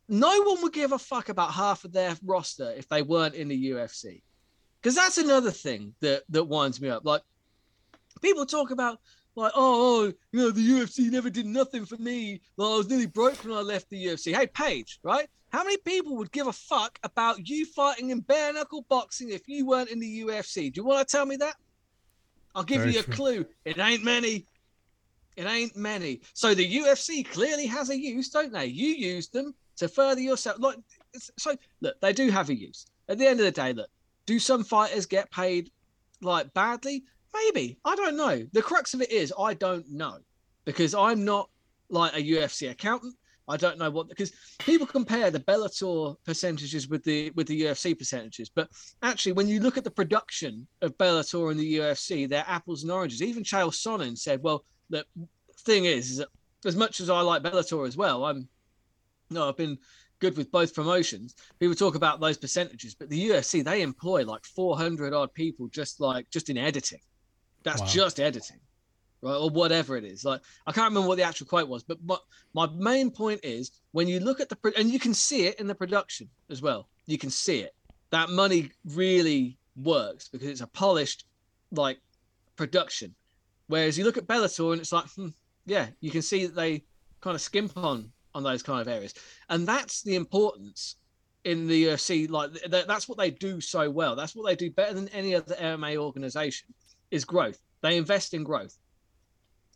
[0.09, 3.49] No one would give a fuck about half of their roster if they weren't in
[3.49, 4.21] the UFC
[4.81, 7.05] because that's another thing that that winds me up.
[7.05, 7.21] Like
[8.21, 8.99] people talk about
[9.37, 12.41] like, oh, oh, you know, the UFC never did nothing for me.
[12.57, 14.35] Like, I was nearly broke when I left the UFC.
[14.35, 15.27] Hey, Paige, right?
[15.49, 19.47] How many people would give a fuck about you fighting in bare knuckle boxing if
[19.47, 20.73] you weren't in the UFC?
[20.73, 21.55] Do you want to tell me that?
[22.55, 23.13] I'll give Very you a true.
[23.13, 23.45] clue.
[23.63, 24.47] It ain't many.
[25.35, 26.21] It ain't many.
[26.33, 28.65] So the UFC clearly has a use, don't they?
[28.65, 30.57] You use them to further yourself.
[30.59, 30.77] Like,
[31.37, 32.87] so look, they do have a use.
[33.07, 33.89] At the end of the day, look,
[34.27, 35.71] do some fighters get paid
[36.21, 37.03] like badly?
[37.33, 37.79] Maybe.
[37.83, 38.45] I don't know.
[38.51, 40.19] The crux of it is I don't know
[40.65, 41.49] because I'm not
[41.89, 43.15] like a UFC accountant.
[43.49, 47.97] I don't know what because people compare the Bellator percentages with the with the UFC
[47.97, 48.69] percentages, but
[49.01, 52.91] actually, when you look at the production of Bellator and the UFC, they're apples and
[52.91, 53.21] oranges.
[53.23, 55.05] Even Chael Sonnen said, "Well, the
[55.61, 56.27] thing is, is that
[56.65, 58.49] as much as I like Bellator as well, I'm
[59.29, 59.77] no, I've been
[60.19, 61.36] good with both promotions.
[61.60, 65.99] People talk about those percentages, but the UFC they employ like 400 odd people just
[65.99, 66.99] like just in editing.
[67.63, 67.88] That's Wow.
[67.88, 68.60] just editing,
[69.21, 69.36] right?
[69.36, 70.23] Or whatever it is.
[70.23, 72.17] Like I can't remember what the actual quote was, but my,
[72.53, 75.60] my main point is when you look at the pro- and you can see it
[75.60, 76.88] in the production as well.
[77.06, 77.73] You can see it.
[78.12, 81.25] That money really works because it's a polished
[81.71, 81.99] like
[82.56, 83.13] production.
[83.67, 85.27] Whereas you look at Bellator and it's like, hmm,
[85.65, 86.86] yeah, you can see that they
[87.19, 89.13] kind of skimp on on those kind of areas,
[89.50, 90.95] and that's the importance
[91.43, 92.30] in the UFC.
[92.30, 94.15] Like th- th- that's what they do so well.
[94.15, 96.73] That's what they do better than any other MMA organization
[97.10, 97.60] is growth.
[97.82, 98.78] They invest in growth.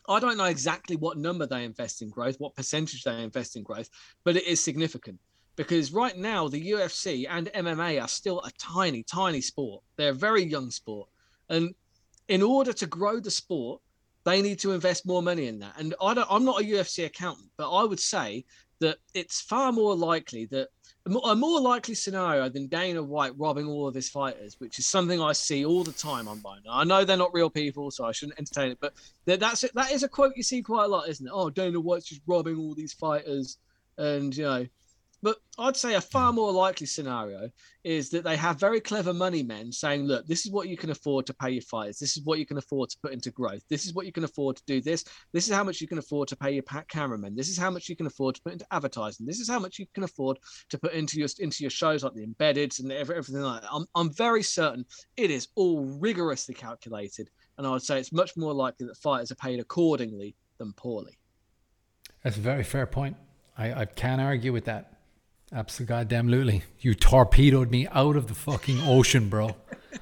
[0.08, 3.64] I don't know exactly what number they invest in growth, what percentage they invest in
[3.64, 3.90] growth,
[4.24, 5.20] but it is significant
[5.56, 9.84] because right now the UFC and MMA are still a tiny, tiny sport.
[9.98, 11.10] They're a very young sport,
[11.50, 11.74] and
[12.28, 13.82] in order to grow the sport,
[14.24, 15.74] they need to invest more money in that.
[15.78, 18.46] And I don't, I'm not a UFC accountant, but I would say
[18.80, 20.70] that it's far more likely that
[21.06, 25.22] a more- likely scenario than Dana White robbing all of his fighters, which is something
[25.22, 26.62] I see all the time on online.
[26.70, 28.94] I know they're not real people, so I shouldn't entertain it, but
[29.26, 29.72] that, that's it.
[29.74, 31.32] That is a quote you see quite a lot, isn't it?
[31.34, 33.58] Oh, Dana White's just robbing all these fighters,
[33.98, 34.68] and you know.
[35.24, 36.38] But I'd say a far hmm.
[36.38, 37.50] more likely scenario
[37.84, 40.90] is that they have very clever money men saying, look, this is what you can
[40.90, 42.00] afford to pay your fighters.
[42.00, 43.64] This is what you can afford to put into growth.
[43.70, 45.04] This is what you can afford to do this.
[45.34, 47.36] This is how much you can afford to pay your cameramen.
[47.36, 49.26] This is how much you can afford to put into advertising.
[49.26, 50.38] This is how much you can afford
[50.70, 53.70] to put into your into your shows like the embedded and everything like that.
[53.72, 54.86] I'm, I'm very certain
[55.18, 57.30] it is all rigorously calculated.
[57.58, 61.18] And I would say it's much more likely that fighters are paid accordingly than poorly.
[62.24, 63.18] That's a very fair point.
[63.58, 64.91] I, I can't argue with that.
[65.54, 66.64] Absolutely goddamn lutely.
[66.80, 69.56] You torpedoed me out of the fucking ocean, bro.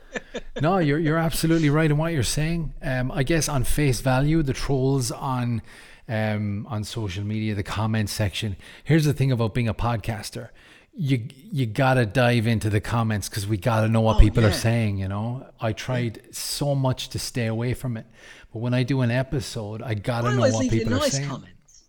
[0.61, 2.73] no, you're you're absolutely right in what you're saying.
[2.83, 5.61] Um, I guess on face value, the trolls on
[6.07, 8.57] um, on social media, the comment section.
[8.83, 10.49] Here's the thing about being a podcaster.
[10.93, 14.51] You you gotta dive into the comments because we gotta know what Oh, people are
[14.51, 14.97] saying.
[14.99, 18.05] You know, I tried so much to stay away from it,
[18.53, 21.27] but when I do an episode, I gotta know what people are nice saying.
[21.29, 21.83] comments.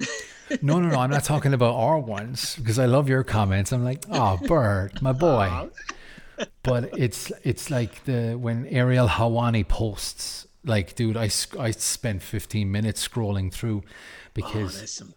[0.62, 0.98] No, no, no.
[1.00, 3.72] I'm not talking about our ones because I love your comments.
[3.72, 5.70] I'm like, oh, Bert, my boy.
[6.62, 12.70] But it's it's like the when Ariel Helwani posts, like, dude, I I spent 15
[12.70, 13.90] minutes scrolling through Oh,
[14.34, 15.14] because there's some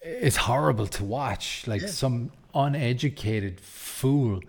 [0.00, 1.66] it's horrible to watch.
[1.66, 4.40] Like some uneducated fool,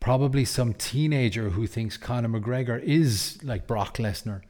[0.00, 4.40] probably some teenager who thinks Conor McGregor is like Brock Lesnar.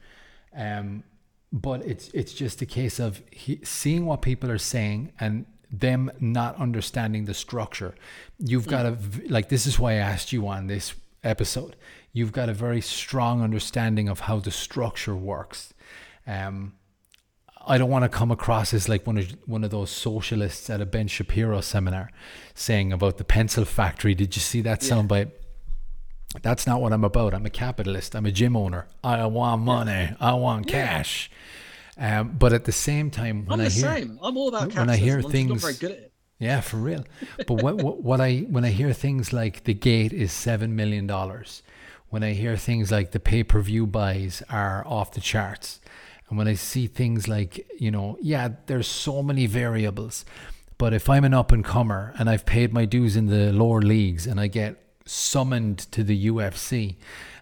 [0.57, 1.03] Um,
[1.51, 6.11] but it's it's just a case of he, seeing what people are saying and them
[6.19, 7.95] not understanding the structure.
[8.39, 11.75] You've got to like this is why I asked you on this episode.
[12.13, 15.73] You've got a very strong understanding of how the structure works.
[16.25, 16.73] Um,
[17.67, 20.81] I don't want to come across as like one of one of those socialists at
[20.81, 22.11] a Ben Shapiro seminar
[22.53, 24.13] saying about the pencil factory.
[24.13, 24.89] Did you see that yeah.
[26.41, 27.33] That's not what I'm about.
[27.33, 28.15] I'm a capitalist.
[28.15, 28.87] I'm a gym owner.
[29.03, 30.15] I want money.
[30.19, 30.85] I want yeah.
[30.85, 31.31] cash.
[31.97, 34.19] Um, but at the same time, when I'm I hear, same.
[34.21, 36.11] I'm all about when I hear things, very good at it.
[36.39, 37.05] Yeah, for real.
[37.47, 41.07] But what, what, what I when I hear things like the gate is seven million
[41.07, 41.63] dollars,
[42.09, 45.79] when I hear things like the pay per view buys are off the charts,
[46.27, 50.25] and when I see things like you know, yeah, there's so many variables.
[50.77, 53.81] But if I'm an up and comer and I've paid my dues in the lower
[53.81, 56.95] leagues and I get summoned to the UFC,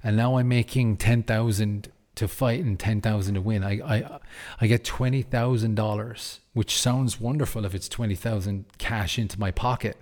[0.03, 3.63] and now I'm making ten thousand to fight and ten thousand to win.
[3.63, 4.19] I I
[4.61, 9.51] I get twenty thousand dollars, which sounds wonderful if it's twenty thousand cash into my
[9.51, 9.97] pocket,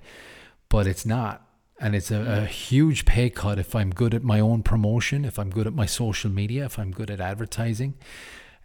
[0.69, 1.47] but it's not.
[1.79, 5.39] And it's a, a huge pay cut if I'm good at my own promotion, if
[5.39, 7.95] I'm good at my social media, if I'm good at advertising.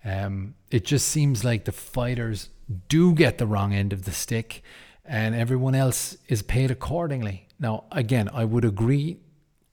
[0.05, 2.51] Um, it just seems like the fighters
[2.88, 4.62] do get the wrong end of the stick,
[5.05, 7.45] and everyone else is paid accordingly.
[7.59, 9.18] Now, again, I would agree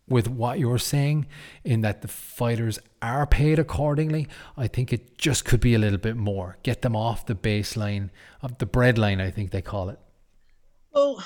[0.08, 1.26] with what you're saying
[1.64, 4.28] in that the fighters are paid accordingly.
[4.58, 6.58] I think it just could be a little bit more.
[6.64, 8.10] Get them off the baseline
[8.42, 10.00] of the breadline, I think they call it.
[10.94, 11.24] Well,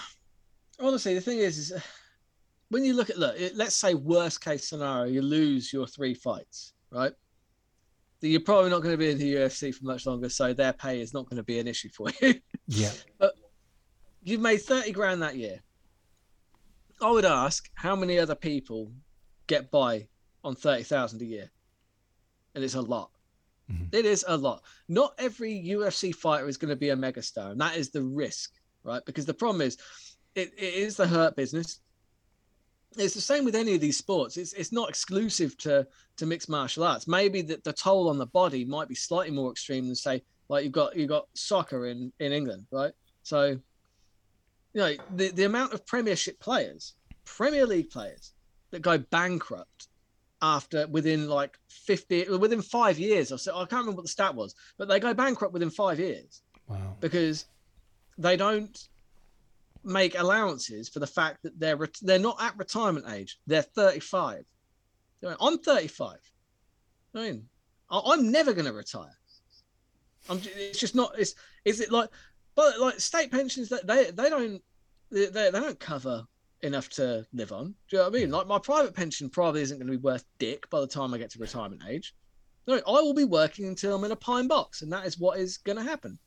[0.79, 1.79] honestly, the thing is, is uh,
[2.69, 6.73] when you look at look, let's say worst case scenario, you lose your three fights,
[6.91, 7.13] right?
[8.21, 11.01] You're probably not going to be in the UFC for much longer, so their pay
[11.01, 12.35] is not going to be an issue for you.
[12.69, 12.91] Yeah.
[13.17, 13.33] but
[14.23, 15.61] you've made 30 grand that year
[17.01, 18.91] I would ask how many other people
[19.47, 20.07] get by
[20.43, 21.51] on thirty thousand a year,
[22.55, 23.11] and it's a lot.
[23.71, 23.85] Mm-hmm.
[23.91, 24.63] It is a lot.
[24.87, 28.53] Not every UFC fighter is going to be a megastar, and that is the risk,
[28.83, 29.03] right?
[29.05, 29.77] Because the problem is,
[30.35, 31.79] it, it is the hurt business.
[32.95, 34.37] It's the same with any of these sports.
[34.37, 35.85] It's it's not exclusive to
[36.15, 37.07] to mixed martial arts.
[37.07, 40.63] Maybe the, the toll on the body might be slightly more extreme than say like
[40.63, 42.93] you've got you've got soccer in in England, right?
[43.23, 43.59] So
[44.77, 46.93] you know, the, the amount of Premiership players,
[47.25, 48.33] Premier League players
[48.69, 49.87] that go bankrupt
[50.43, 54.35] after within like 50 within five years or so i can't remember what the stat
[54.35, 56.95] was but they go bankrupt within five years wow.
[56.99, 57.47] because
[58.19, 58.87] they don't
[59.83, 63.39] make allowances for the fact that they're they're not at retirement age.
[63.47, 64.43] They're 35
[65.39, 66.17] i'm 35
[67.15, 67.45] i mean
[67.89, 69.17] i'm never going to retire.
[70.29, 71.33] I'm it's just not it's
[71.65, 72.09] is it like
[72.57, 74.61] but like state pensions that they they don't
[75.11, 76.25] they, they don't cover
[76.61, 77.75] enough to live on.
[77.89, 78.31] Do you know what I mean?
[78.31, 81.17] Like my private pension probably isn't going to be worth dick by the time I
[81.17, 82.15] get to retirement age.
[82.67, 85.39] No, I will be working until I'm in a pine box, and that is what
[85.39, 86.19] is going to happen.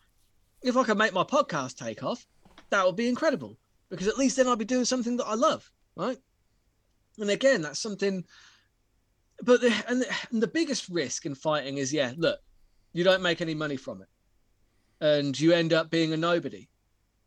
[0.62, 2.26] If I can make my podcast take off,
[2.70, 3.58] that would be incredible
[3.90, 6.16] because at least then I'd be doing something that I love, right?
[7.18, 8.24] And again, that's something.
[9.42, 12.38] But the and, the and the biggest risk in fighting is yeah, look,
[12.92, 14.08] you don't make any money from it,
[15.04, 16.68] and you end up being a nobody,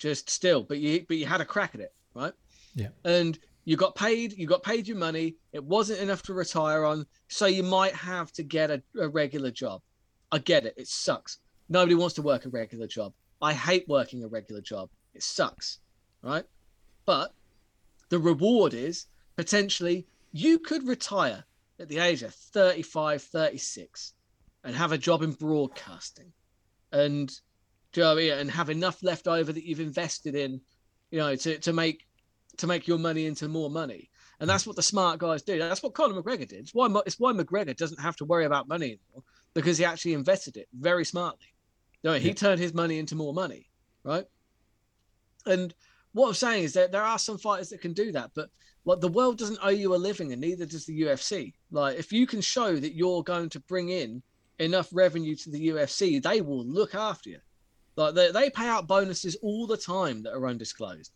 [0.03, 0.61] just still.
[0.63, 2.33] But you but you had a crack at it, right?
[2.75, 2.89] Yeah.
[3.05, 5.37] And you got paid, you got paid your money.
[5.53, 7.05] It wasn't enough to retire on.
[7.29, 9.81] So you might have to get a, a regular job.
[10.29, 10.73] I get it.
[10.75, 11.37] It sucks.
[11.69, 13.13] Nobody wants to work a regular job.
[13.41, 14.89] I hate working a regular job.
[15.13, 15.79] It sucks.
[16.21, 16.43] Right.
[17.05, 17.33] But
[18.09, 21.45] the reward is potentially you could retire
[21.79, 24.13] at the age of 35, 36
[24.65, 26.33] and have a job in broadcasting
[26.91, 27.39] and
[27.93, 28.31] do you know I mean?
[28.33, 30.59] and have enough left over that you've invested in,
[31.11, 32.05] you know, to, to make
[32.57, 34.09] to make your money into more money.
[34.39, 35.57] And that's what the smart guys do.
[35.57, 36.59] That's what Conor McGregor did.
[36.59, 39.23] It's why, it's why McGregor doesn't have to worry about money anymore
[39.53, 41.47] because he actually invested it very smartly.
[42.01, 42.33] You know, he yeah.
[42.33, 43.69] turned his money into more money,
[44.03, 44.25] right?
[45.45, 45.73] And
[46.11, 48.49] what I'm saying is that there are some fighters that can do that, but
[48.85, 51.53] like the world doesn't owe you a living, and neither does the UFC.
[51.71, 54.21] Like if you can show that you're going to bring in
[54.59, 57.39] enough revenue to the UFC, they will look after you.
[57.95, 61.11] Like they, they pay out bonuses all the time that are undisclosed.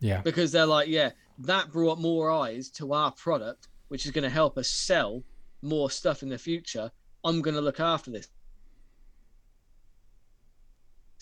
[0.00, 0.20] Yeah.
[0.22, 4.30] Because they're like, yeah, that brought more eyes to our product, which is going to
[4.30, 5.22] help us sell
[5.62, 6.90] more stuff in the future.
[7.24, 8.28] I'm going to look after this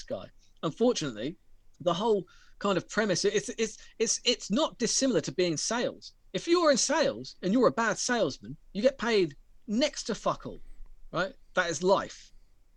[0.08, 0.24] guy.
[0.62, 1.36] Unfortunately,
[1.80, 2.24] the whole
[2.58, 6.12] kind of premise it's it's it's it's not dissimilar to being sales.
[6.32, 9.34] If you're in sales and you're a bad salesman, you get paid
[9.66, 10.60] next to fuck all,
[11.12, 11.32] right?
[11.54, 12.32] That is life.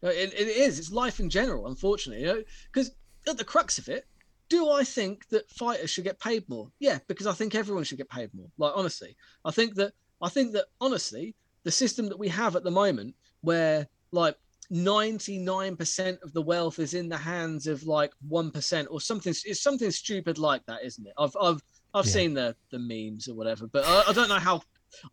[0.10, 0.80] It, it is.
[0.80, 1.68] It's life in general.
[1.68, 2.92] Unfortunately, you know, because
[3.28, 4.06] at the crux of it,
[4.50, 6.70] do I think that fighters should get paid more?
[6.80, 8.48] Yeah, because I think everyone should get paid more.
[8.58, 12.64] Like honestly, I think that I think that honestly, the system that we have at
[12.64, 14.38] the moment, where like
[14.72, 19.92] 99% of the wealth is in the hands of like 1% or something it's something
[19.92, 21.62] stupid like that isn't it i've i've
[21.94, 22.12] i've Yeah.
[22.12, 24.62] seen the the memes or whatever but I, I don't know how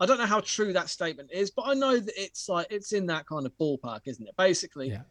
[0.00, 2.92] i don't know how true that statement is but i know that it's like it's
[2.92, 4.34] in that kind of ballpark isn't it?
[4.36, 5.02] Basically Yeah.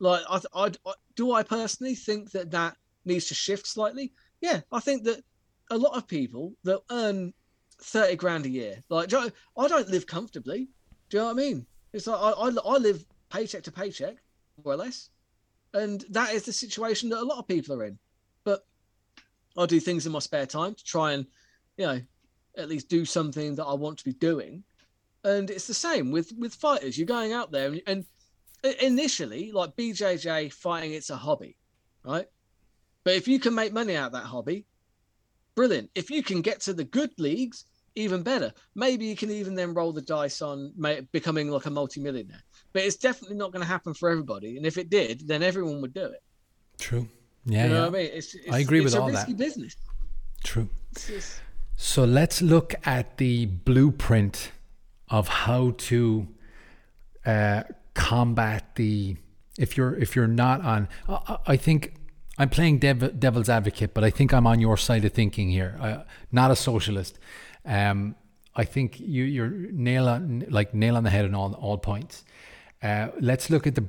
[0.00, 4.12] like I, I I- do i personally think that that needs to shift slightly?
[4.40, 5.22] Yeah i think that
[5.70, 7.32] a lot of people that earn
[7.80, 10.68] 30 grand a year like do you- i don't live comfortably.
[11.10, 11.66] Do you know what i mean?
[11.92, 14.16] It's like i i, I live paycheck to paycheck
[14.62, 15.08] more or less.
[15.74, 17.98] And that is the situation that a lot of people are in.
[18.44, 18.60] But
[19.58, 21.26] i do things in my spare time to try and
[21.76, 22.00] you know
[22.56, 24.62] at least do something that i want to be doing.
[25.24, 26.98] And it's the same with with fighters.
[26.98, 28.04] You're going out there and, and
[28.80, 31.56] initially like bjj fighting it's a hobby
[32.04, 32.26] right?
[33.04, 34.66] But if you can make money out of that hobby
[35.54, 35.90] brilliant.
[35.94, 38.52] If you can get to the good leagues even better.
[38.74, 40.72] Maybe you can even then roll the dice on
[41.12, 42.42] becoming like a multimillionaire.
[42.72, 44.56] But it's definitely not going to happen for everybody.
[44.56, 46.22] And if it did then everyone would do it.
[46.78, 47.08] True.
[47.44, 47.80] Yeah, you know yeah.
[47.80, 48.10] what i mean?
[48.14, 49.76] It's, it's agree it's with a risky business.
[50.44, 50.68] True.
[50.92, 51.40] It's
[51.76, 54.52] So let's look at the blueprint
[55.08, 56.28] of how to
[57.26, 57.62] uh,
[57.94, 59.16] combat the
[59.58, 60.88] if you're if you're not on.
[61.08, 61.94] I, I- think
[62.38, 65.76] I'm playing dev, devil's advocate, but I think I'm on your side of thinking here.
[65.80, 67.18] Uh, not a socialist.
[67.66, 68.14] Um,
[68.54, 72.24] I think you you're nail on like nail on the head on all all points.
[72.82, 73.84] Uh, let's look at the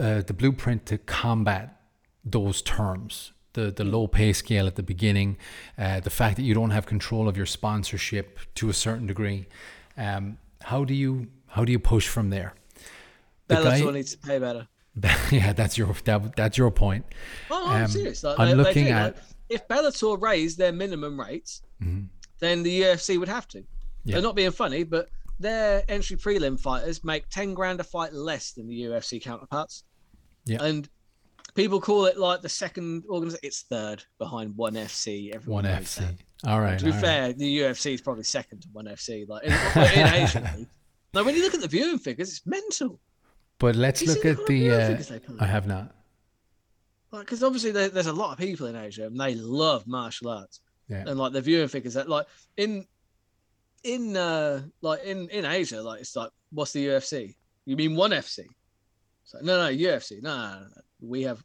[0.00, 1.80] uh, the blueprint to combat
[2.24, 3.32] those terms.
[3.56, 5.36] The the low pay scale at the beginning,
[5.78, 9.46] uh, the fact that you don't have control of your sponsorship to a certain degree.
[9.96, 10.38] Um,
[10.70, 12.50] how do you how do you push from there?
[13.48, 14.68] The Bellator guy- needs to pay better
[15.30, 17.04] yeah, that's your that, that's your point.
[17.50, 18.22] Oh, I'm Um, serious.
[18.24, 21.62] Like, I'm they- they looking do, at- like, if Bellator raised their minimum rates,
[22.40, 23.58] then the UFC would have to.
[24.04, 24.14] Yeah.
[24.14, 28.52] They're not being funny, but their entry prelim fighters make ten grand a fight less
[28.52, 29.84] than the UFC counterparts.
[30.46, 30.62] Yeah.
[30.62, 30.88] and
[31.56, 33.40] people call it like the second organization.
[33.42, 35.34] It's third behind One FC.
[35.34, 35.96] Everyone One FC.
[35.98, 36.14] that.
[36.50, 36.78] All right.
[36.78, 37.04] To be all right.
[37.04, 39.26] fair, the UFC is probably second to One FC.
[39.28, 40.66] Like in, in Asia.
[41.14, 43.00] Now, when you look at the viewing figures, it's mental.
[43.58, 44.70] But let's look at the.
[44.70, 45.94] Uh, figures they put I have not.
[47.10, 50.60] because obviously there, there's a lot of people in Asia and they love martial arts
[50.88, 51.04] Yeah.
[51.06, 52.26] and like the viewing figures that like
[52.58, 52.86] in
[53.84, 57.34] in uh like in in Asia like it's like what's the UFC?
[57.64, 58.40] You mean one FC?
[59.24, 60.82] It's like no no UFC no, no, no, no.
[61.00, 61.42] We have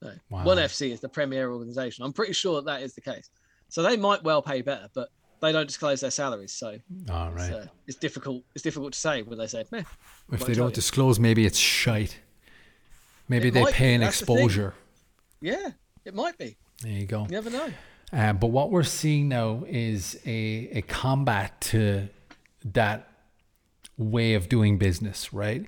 [0.00, 0.44] no Wow.
[0.44, 2.04] one FC is the premier organization.
[2.04, 3.30] I'm pretty sure that, that is the case.
[3.68, 5.08] So they might well pay better, but
[5.40, 7.52] they don't disclose their salaries, so it's, right.
[7.52, 8.44] uh, it's difficult.
[8.54, 9.82] It's difficult to say when they say, Meh,
[10.32, 12.18] if they don't you." disclose, maybe it's shite.
[13.28, 14.74] Maybe It they pay be, an that's exposure.
[15.40, 15.70] yeah,
[16.04, 16.56] it might be.
[16.82, 17.22] There you go.
[17.22, 17.68] You never know.
[18.12, 22.08] Uh, but what we're seeing now is a, a combat to
[22.64, 23.08] that
[23.96, 25.64] way of doing business, right?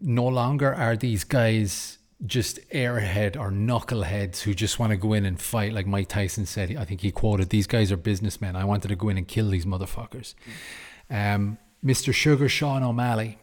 [0.00, 5.24] No longer are these guys just airhead or knuckleheads who just want to go in
[5.24, 5.72] and fight.
[5.72, 8.56] Like Mike Tyson said, I think he quoted, These guys are businessmen.
[8.56, 10.34] I wanted to go in and kill these motherfuckers.
[11.10, 12.14] Um, Mr.
[12.14, 13.38] Sugar Sean O'Malley.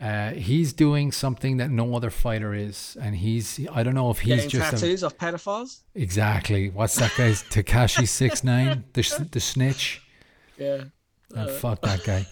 [0.00, 4.18] Uh, he's doing something that no other fighter is, and he's I don't know if
[4.18, 5.82] he's Getting just a, tattoos off pedophiles.
[5.94, 6.70] Exactly.
[6.70, 8.82] What's that guy's Tekashi six nine?
[8.94, 10.02] The the snitch.
[10.58, 10.84] Yeah.
[11.36, 12.26] Oh, fuck that guy.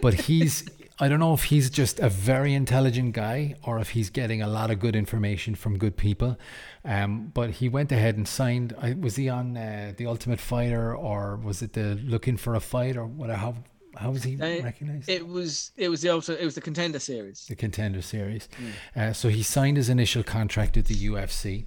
[0.00, 0.68] But he's
[1.02, 4.46] I don't know if he's just a very intelligent guy or if he's getting a
[4.46, 6.38] lot of good information from good people.
[6.84, 8.72] Um, but he went ahead and signed.
[8.80, 12.60] I, was he on uh, the Ultimate Fighter or was it the Looking for a
[12.60, 13.30] Fight or what?
[13.30, 13.56] How
[13.96, 15.08] how was he They- recognized?
[15.08, 17.46] It was it was the it was the contender series.
[17.48, 18.48] the contender series.
[18.94, 21.64] Uh, so he signed his initial contract with the UFC.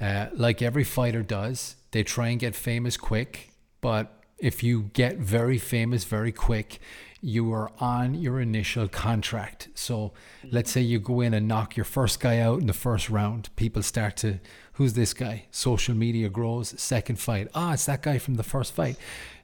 [0.00, 3.50] Uh, like every fighter does, they try and get famous quick.
[3.80, 4.04] But
[4.38, 6.78] if you get very famous very quick,
[7.20, 9.68] you are on your initial contract.
[9.74, 10.12] So
[10.50, 13.50] let's say you go in and knock your first guy out in the first round.
[13.56, 14.40] People start to,
[14.74, 15.46] who's this guy?
[15.50, 16.80] Social media grows.
[16.80, 18.96] Second fight, ah, it's that guy from the first fight.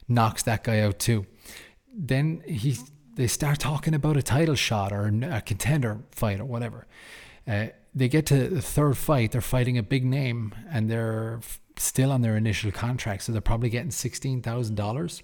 [0.07, 1.25] Knocks that guy out too
[1.95, 2.77] then he
[3.15, 6.85] they start talking about a title shot or a contender fight or whatever.
[7.47, 11.39] Uh, they get to the third fight, they're fighting a big name, and they're
[11.77, 15.23] still on their initial contract, so they're probably getting sixteen thousand dollars.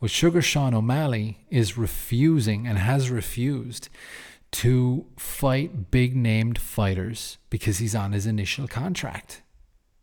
[0.00, 3.88] Well, Sugar Sean O'Malley is refusing and has refused
[4.52, 9.42] to fight big named fighters because he's on his initial contract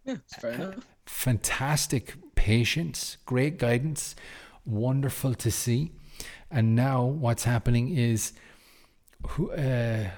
[0.04, 0.86] Yeah, fair enough.
[1.06, 4.16] fantastic patience, great guidance,
[4.66, 5.92] wonderful to see.
[6.52, 8.34] And now what's happening is,
[9.28, 9.52] who?
[9.52, 10.10] Uh,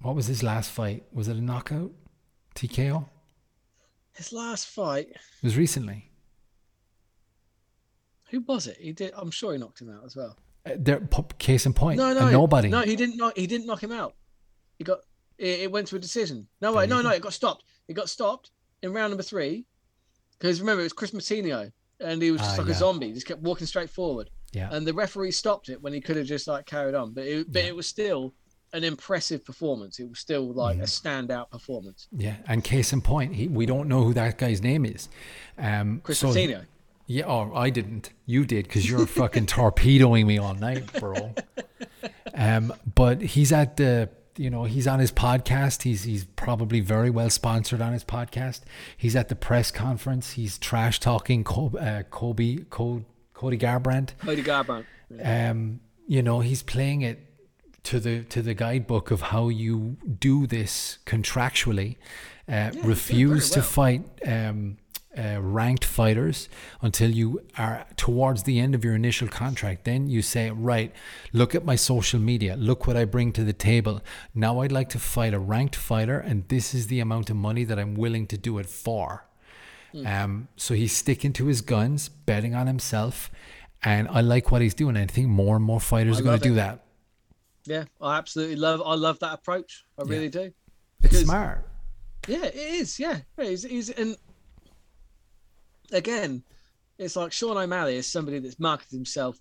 [0.00, 1.04] what was his last fight?
[1.12, 1.90] Was it a knockout?
[2.54, 3.08] TKO?
[4.14, 6.10] His last fight, It was recently.
[8.32, 8.78] Who was it?
[8.80, 9.12] He did.
[9.16, 10.36] I'm sure he knocked him out as well.
[10.66, 11.00] Uh, there,
[11.38, 12.68] case in point, No, no, nobody.
[12.68, 13.36] No, he didn't knock.
[13.36, 14.14] He didn't knock him out.
[14.78, 14.98] He got.
[15.38, 16.46] it, it went to a decision.
[16.60, 17.64] No, wait, There no, no, it got stopped.
[17.88, 18.50] It got stopped
[18.82, 19.64] in round number three
[20.38, 21.70] because remember it was Chris Moutinho
[22.00, 22.74] and he was just Ah, like yeah.
[22.74, 24.30] a zombie, he just kept walking straight forward.
[24.52, 24.68] Yeah.
[24.72, 27.52] And the referee stopped it when he could have just like carried on, but it,
[27.52, 27.68] but Yeah.
[27.68, 28.34] it was still
[28.72, 29.98] an impressive performance.
[29.98, 30.82] It was still like Mm-hmm.
[30.82, 32.08] a standout performance.
[32.16, 35.08] Yeah, and case in point, he, we don't know who that guy's name is.
[35.58, 36.64] Um, Chris so Moutinho.
[37.12, 38.08] Yeah, oh, I didn't.
[38.24, 41.34] You did because you're fucking torpedoing me all night, bro.
[42.32, 44.08] Um, but he's at the,
[44.38, 45.82] you know, he's on his podcast.
[45.82, 48.62] He's he's probably very well sponsored on his podcast.
[48.96, 50.32] He's at the press conference.
[50.32, 53.04] He's trash talking Kobe, uh, Kobe, Cody,
[53.34, 54.16] Cody Garbrandt.
[54.18, 54.86] Cody Garbrandt.
[55.22, 57.18] Um, you know, he's playing it
[57.82, 61.96] to the to the guidebook of how you do this contractually.
[62.48, 64.78] Uh, doing refuse very to fight um,
[65.16, 66.48] uh, ranked fighters
[66.80, 69.84] until you are towards the end of your initial contract.
[69.84, 70.92] Then you say, right,
[71.32, 72.56] look at my social media.
[72.56, 74.00] Look what I bring to the table.
[74.34, 77.64] Now I'd like to fight a ranked fighter, and this is the amount of money
[77.64, 79.26] that I'm willing to do it for.
[79.92, 80.06] Hmm.
[80.06, 83.30] Um, so he's sticking to his guns, betting on himself,
[83.82, 84.96] and I like what he's doing.
[84.96, 86.84] I think more and more fighters I are going to do that.
[87.64, 88.82] Yeah, I absolutely love.
[88.84, 89.84] I love that approach.
[89.98, 90.52] I really do.
[91.02, 91.68] It's smart.
[92.26, 92.98] Yeah, it is.
[92.98, 94.16] Yeah, Yeah, he's, he's and
[95.92, 96.42] again,
[96.98, 99.38] it's like Sean O'Malley is somebody that's marketed himself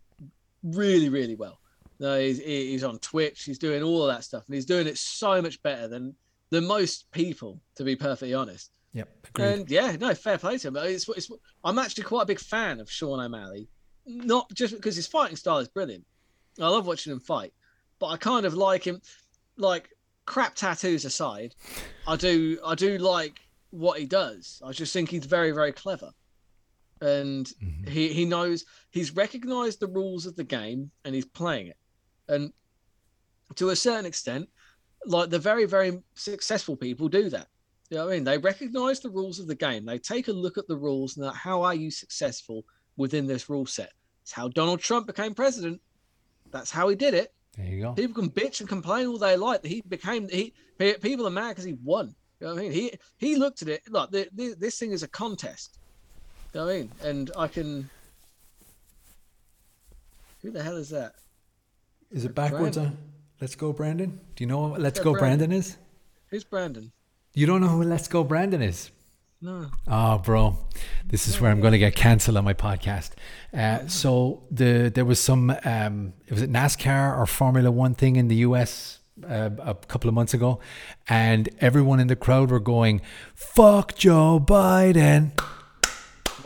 [0.63, 1.59] really, really well.
[1.99, 3.43] No, he's, he's on Twitch.
[3.43, 6.15] He's doing all that stuff, and he's doing it so much better than
[6.49, 8.71] than most people, to be perfectly honest.
[8.93, 9.45] Yep, agreed.
[9.45, 10.77] And yeah, no, fair play to him.
[10.77, 11.31] It's, it's,
[11.63, 13.69] I'm actually quite a big fan of Sean O'Malley,
[14.05, 16.05] not just because his fighting style is brilliant.
[16.59, 17.53] I love watching him fight,
[17.99, 19.01] but I kind of like him.
[19.57, 19.89] Like
[20.25, 21.53] crap tattoos aside,
[22.07, 23.39] I do I do like
[23.69, 24.61] what he does.
[24.65, 26.11] I just think he's very very clever,
[27.01, 27.89] and Mhm.
[27.89, 31.77] he he knows he's recognized the rules of the game and he's playing it,
[32.27, 32.53] and
[33.55, 34.49] to a certain extent,
[35.05, 37.47] like the very very successful people do that.
[37.89, 38.23] You know what I mean?
[38.23, 39.85] They recognize the rules of the game.
[39.85, 43.65] They take a look at the rules and how are you successful within this rule
[43.65, 43.91] set?
[44.21, 45.81] It's how Donald Trump became president.
[46.51, 47.33] That's how he did it.
[47.57, 47.93] There you go.
[47.93, 50.53] People can bitch and complain all they like that he became he.
[50.77, 52.15] People are mad because he won.
[52.39, 52.71] You know what I mean?
[52.71, 55.77] He he looked at it like the, the, this thing is a contest.
[56.53, 56.91] You know what I mean?
[57.03, 57.89] And I can.
[60.41, 61.13] Who the hell is that?
[62.11, 62.77] Is it backwards?
[62.77, 62.97] Brandon.
[62.97, 63.11] On?
[63.39, 64.19] Let's go, Brandon.
[64.35, 65.49] Do you know what Let's Yeah, Go Brandon.
[65.49, 65.77] Brandon is?
[66.27, 66.91] Who's Brandon?
[67.33, 68.91] You don't know who Let's Go Brandon is?
[69.43, 69.71] No.
[69.87, 70.55] Oh, bro,
[71.07, 73.11] this is where I'm going to get cancelled on my podcast.
[73.51, 78.27] Uh, so the there was some um, was it NASCAR or Formula One thing in
[78.27, 80.59] the US uh, a couple of months ago,
[81.09, 83.01] and everyone in the crowd were going,
[83.33, 85.31] "Fuck Joe Biden."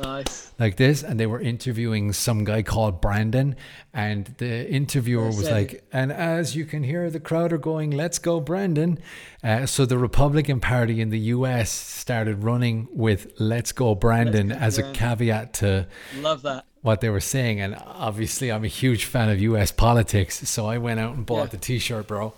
[0.02, 0.52] Nice.
[0.60, 3.56] like this and they were interviewing some guy called Brandon
[3.93, 8.20] and the interviewer was like and as you can hear the crowd are going let's
[8.20, 9.00] go Brandon
[9.43, 14.56] uh, so the Republican Party in the US started running with let's go Brandon go
[14.56, 15.88] as a caveat to
[16.20, 16.66] Love that.
[16.82, 20.78] what they were saying and obviously I'm a huge fan of US politics so I
[20.78, 21.46] went out and bought Yeah.
[21.52, 22.34] the t-shirt bro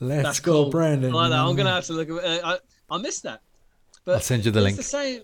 [0.00, 0.70] let's That's go cool.
[0.70, 1.38] Brandon I like that.
[1.38, 2.10] i'm gonna have to look.
[2.10, 2.58] At, uh,
[2.90, 3.40] I I missed that.
[4.04, 5.22] But I'll send you the it's link the same.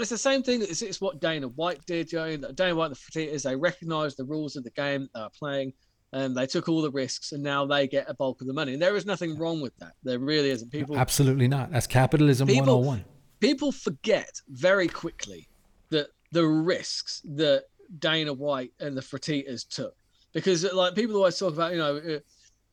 [0.00, 0.62] It's the same thing.
[0.62, 2.12] It's, it's what Dana White did.
[2.12, 5.20] You know, Dana White and the Fertittas, they recognised the rules of the game they
[5.20, 5.72] were playing,
[6.12, 8.72] and they took all the risks, and now they get a bulk of the money.
[8.74, 9.92] And there is nothing wrong with that.
[10.02, 10.70] There really isn't.
[10.70, 13.04] People absolutely not that's capitalism People- 101
[13.40, 15.48] people forget very quickly
[15.90, 17.64] that the risks that
[17.98, 19.94] Dana White and the Fertittas took,
[20.32, 22.18] because like people always talk about, you know, uh,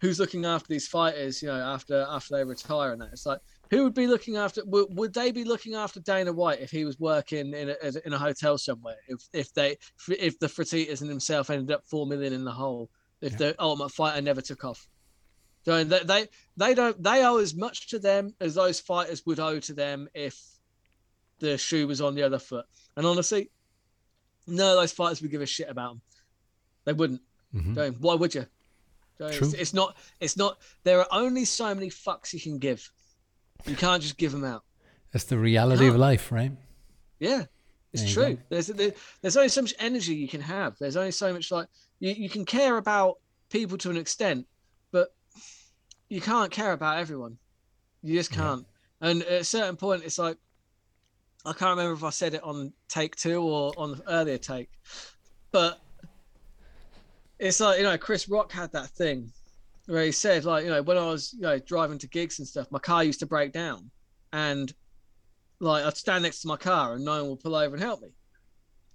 [0.01, 3.09] who's looking after these fighters, you know, after after they retire and that.
[3.13, 4.63] It's like who would be looking after?
[4.65, 8.13] Would, would they be looking after Dana White if he was working in a, in
[8.13, 8.97] a hotel somewhere?
[9.07, 9.77] If if they
[10.09, 12.89] if the Fertittas and himself ended up four million in the hole,
[13.21, 13.37] if Yeah.
[13.37, 14.87] the Ultimate Fighter never took off.
[15.63, 19.39] So they, they they don't they owe as much to them as those fighters would
[19.39, 20.39] owe to them if
[21.39, 22.65] the shoe was on the other foot.
[22.95, 23.49] And honestly,
[24.47, 26.01] none of those fighters would give a shit about them.
[26.85, 27.21] They wouldn't.
[27.53, 27.73] Mhm.
[27.75, 27.99] Don't.
[27.99, 28.45] Why would you?
[29.19, 29.95] It's, it's not.
[30.19, 30.57] It's not.
[30.83, 32.91] There are only so many fucks you can give.
[33.65, 34.63] You can't just give them out.
[35.11, 36.51] that's the reality of life right
[37.19, 37.45] Yeah,
[37.93, 38.37] it's There true.
[38.49, 40.77] There's there, there's only so much energy you can have.
[40.77, 41.67] There's only so much like
[41.99, 43.17] you, you can care about
[43.49, 44.45] people to an extent,
[44.91, 45.13] but
[46.09, 47.37] you can't care about everyone.
[48.03, 48.65] You just can't.
[49.01, 50.37] And at a certain point, it's like
[51.45, 54.69] I can't remember if I said it on take two or on the earlier take,
[55.51, 55.79] but
[57.39, 59.31] it's like you know Chris Rock had that thing
[59.87, 62.47] where he said like you know when I was you know driving to gigs and
[62.47, 63.91] stuff, my car used to break down,
[64.33, 64.73] and
[65.59, 68.01] like I'd stand next to my car and no one would pull over and help
[68.01, 68.09] me.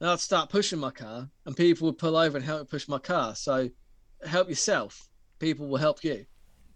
[0.01, 2.88] And I'd start pushing my car and people would pull over and help me push
[2.88, 3.34] my car.
[3.34, 3.68] So
[4.26, 5.09] help yourself.
[5.38, 6.24] People will help you.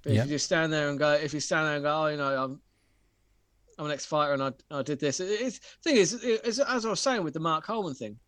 [0.03, 0.25] But if Yeah.
[0.25, 2.45] you just stand there and go, if you stand there and go, oh, you know,
[2.45, 2.61] I'm,
[3.79, 5.21] I'm an ex-fighter and I, I did this.
[5.21, 8.19] It, it's thing is, it's, as I was saying with the Mark Coleman thing.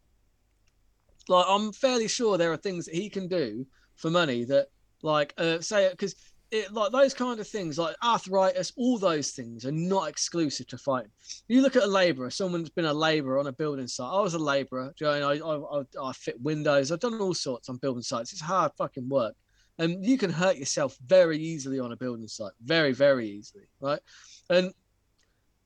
[1.28, 3.66] Like, I'm fairly sure there are things that he can do
[3.96, 4.68] for money that,
[5.06, 6.14] like, uh, say, because
[6.50, 10.78] it like those kind of things, like arthritis, all those things are not exclusive to
[10.78, 11.10] fighting.
[11.48, 14.12] You look at a labourer, someone's been a labourer on a building site.
[14.12, 16.92] I was a labourer, you know, I, I, I fit windows.
[16.92, 18.32] I've done all sorts on building sites.
[18.32, 19.34] It's hard fucking work
[19.78, 24.00] and you can hurt yourself very easily on a building site very very easily right
[24.50, 24.72] and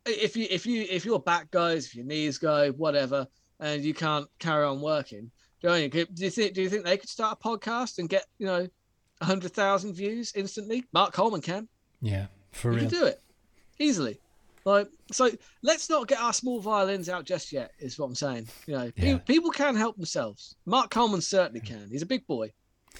[0.07, 3.27] if you if you if your back goes if your knees go whatever
[3.61, 5.31] and you can't carry on working
[5.63, 8.09] do you, know, do you think do you think they could start a podcast and
[8.09, 8.67] get you know
[9.21, 11.69] 100000 views instantly mark coleman can
[12.01, 12.91] Yeah, for you real.
[12.91, 13.21] can do it
[13.79, 14.21] easily
[14.65, 15.31] like so
[15.63, 18.91] let's not get our small violins out just yet is what i'm saying you know
[18.97, 19.19] Yeah.
[19.19, 22.53] people can help themselves mark coleman certainly can he's a big boy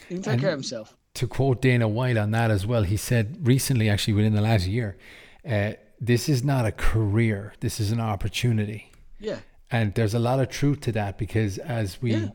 [0.09, 2.85] he can take And- care of himself to quote Dana White on that as well,
[2.85, 4.97] he said recently, actually within the last year,
[5.45, 7.53] uh, this is not a career.
[7.59, 8.93] This is an opportunity.
[9.19, 9.41] yeah
[9.73, 12.29] And there's a lot of truth to that because as we Yeah.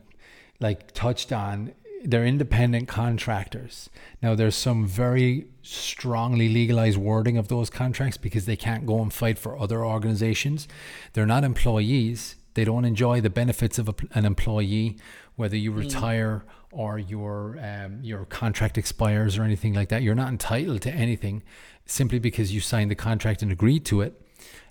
[0.60, 1.72] like touched on,
[2.04, 3.90] they're independent contractors.
[4.22, 9.12] Now there's some very strongly legalized wording of those contracts because they can't go and
[9.12, 10.68] fight for other organizations.
[11.12, 12.36] They're not employees.
[12.54, 14.98] They don't enjoy the benefits of a, an employee,
[15.36, 20.02] whether you retire or your um, your contract expires or anything like that.
[20.02, 21.42] You're not entitled to anything
[21.86, 24.20] simply because you signed the contract and agreed to it.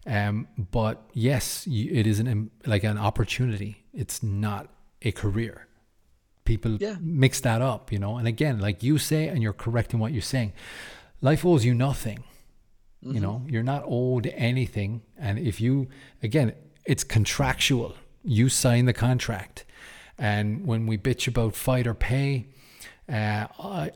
[0.08, 3.86] Um, but yes, it is an like an opportunity.
[3.94, 4.70] It's not
[5.02, 5.68] a career.
[6.46, 6.96] People Yeah.
[7.02, 8.18] mix that up, you know.
[8.18, 10.54] And again, like you say, and you're correct in what you're saying,
[11.22, 12.24] life owes you nothing.
[13.02, 15.02] You know, you're not owed anything.
[15.18, 15.88] And if you,
[16.24, 16.54] again,
[16.86, 17.96] it's contractual.
[18.24, 19.64] You sign the contract.
[20.18, 22.48] And when we bitch about fight or pay,
[23.08, 23.92] uh, I,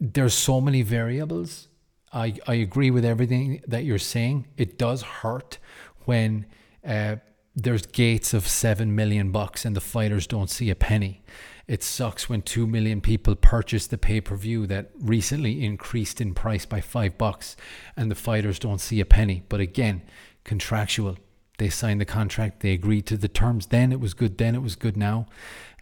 [0.00, 1.68] there's so many variables.
[2.12, 4.46] I, I agree with everything that you're saying.
[4.56, 5.58] It does hurt
[6.06, 6.46] when
[6.86, 7.16] uh,
[7.54, 11.22] there's gates of seven million bucks and the fighters don't see a penny.
[11.68, 16.32] It sucks when two million people purchase the pay per view that recently increased in
[16.32, 17.56] price by five bucks
[17.96, 19.42] and the fighters don't see a penny.
[19.48, 20.02] But again,
[20.44, 21.18] contractual.
[21.58, 23.66] They signed the contract, they agreed to the terms.
[23.66, 25.26] Then it was good, then it was good now.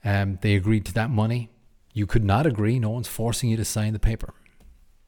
[0.05, 1.51] Um, they agreed to that money.
[1.93, 2.79] You could not agree.
[2.79, 4.35] No one's forcing you to sign the paper.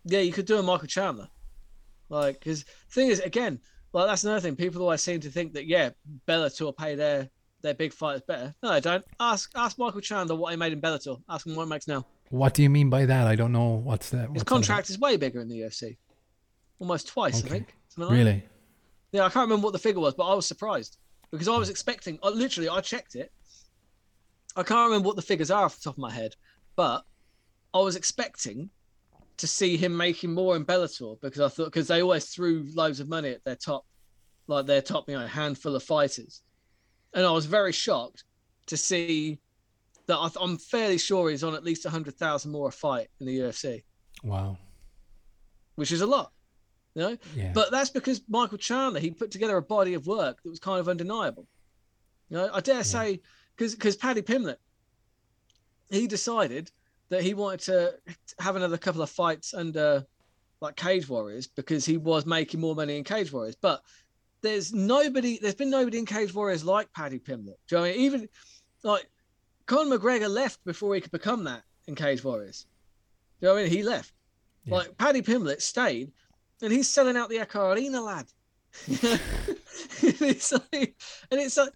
[0.04, 1.28] Yeah, you could do a Michael Chandler.
[2.08, 3.60] Like, because thing is, again,
[3.92, 4.56] like that's another thing.
[4.56, 5.90] People always seem to think that yeah,
[6.28, 7.30] Bellator pay their
[7.62, 8.54] their big fighters better.
[8.62, 9.04] No, they don't.
[9.20, 11.20] Ask ask Michael Chandler what he made in Bellator.
[11.28, 12.06] Ask him what he makes now.
[12.30, 13.26] What do you mean by that?
[13.26, 13.74] I don't know.
[13.74, 14.22] What's that?
[14.22, 15.96] His what's contract is way bigger in the UFC,
[16.80, 17.46] almost twice, Okay.
[17.46, 17.74] I think.
[17.96, 18.14] Like that.
[18.14, 18.44] Really?
[19.12, 20.98] Yeah, I can't remember what the figure was, but I was surprised
[21.30, 22.18] because I was expecting.
[22.22, 23.32] I, literally, I checked it.
[24.56, 26.34] I can't remember what the figures are off the top of my head,
[26.76, 27.04] but
[27.74, 28.70] I was expecting
[29.36, 33.00] to see him making more in Bellator because I thought because they always threw loads
[33.00, 33.84] of money at their top,
[34.46, 36.42] like their top, you know, handful of fighters,
[37.14, 38.24] and I was very shocked
[38.66, 39.38] to see
[40.06, 42.72] that I th- I'm fairly sure he's on at least a hundred thousand more a
[42.72, 43.82] fight in the UFC,
[44.22, 44.58] Wow.
[45.76, 46.32] which is a lot,
[46.94, 47.16] you know.
[47.34, 47.52] Yeah.
[47.52, 50.80] But that's because Michael Chandler he put together a body of work that was kind
[50.80, 51.46] of undeniable.
[52.28, 53.20] You know, I dare say
[53.56, 54.56] because because Paddy Pimblett,
[55.90, 56.70] he decided
[57.08, 57.94] that he wanted to
[58.40, 60.04] have another couple of fights under
[60.60, 63.56] like Cage Warriors because he was making more money in Cage Warriors.
[63.60, 63.82] But
[64.42, 67.56] there's nobody, there's been nobody in Cage Warriors like Paddy Pimblett.
[67.68, 68.00] Do you know what I mean?
[68.00, 68.28] Even
[68.82, 69.08] like
[69.66, 72.66] Conor McGregor left before he could become that in Cage Warriors.
[73.40, 73.72] Do you know what I mean?
[73.72, 74.12] He left.
[74.64, 74.74] Yeah.
[74.76, 76.12] Like Paddy Pimblett stayed,
[76.62, 78.26] and he's selling out the Echo Arena, lad.
[80.02, 80.94] it's like,
[81.30, 81.72] and it's like,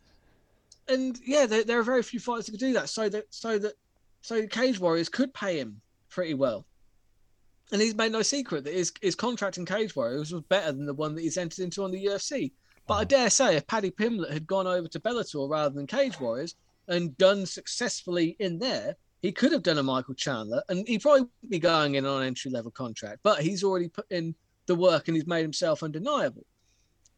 [0.88, 2.88] and yeah, there, there are very few fighters that could do that.
[2.88, 3.74] So that, so that,
[4.22, 6.66] so Cage Warriors could pay him pretty well.
[7.72, 10.86] And he's made no secret that his, his contract in Cage Warriors was better than
[10.86, 12.52] the one that he's entered into on the UFC.
[12.86, 16.18] But I dare say, if Paddy Pimblett had gone over to Bellator rather than Cage
[16.18, 16.56] Warriors
[16.88, 21.20] and done successfully in there, he could have done a Michael Chandler, and he probably
[21.20, 23.20] wouldn't be going in on an entry level contract.
[23.22, 24.34] But he's already put in
[24.66, 26.44] the work and he's made himself undeniable.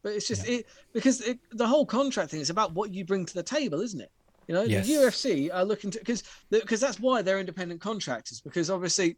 [0.02, 3.24] But it's just it because it, the whole contract thing is about what you bring
[3.24, 4.10] to the table, isn't it?
[4.48, 4.86] You know, Yes.
[4.88, 9.16] the UFC are looking to because because that's why they're independent contractors because obviously,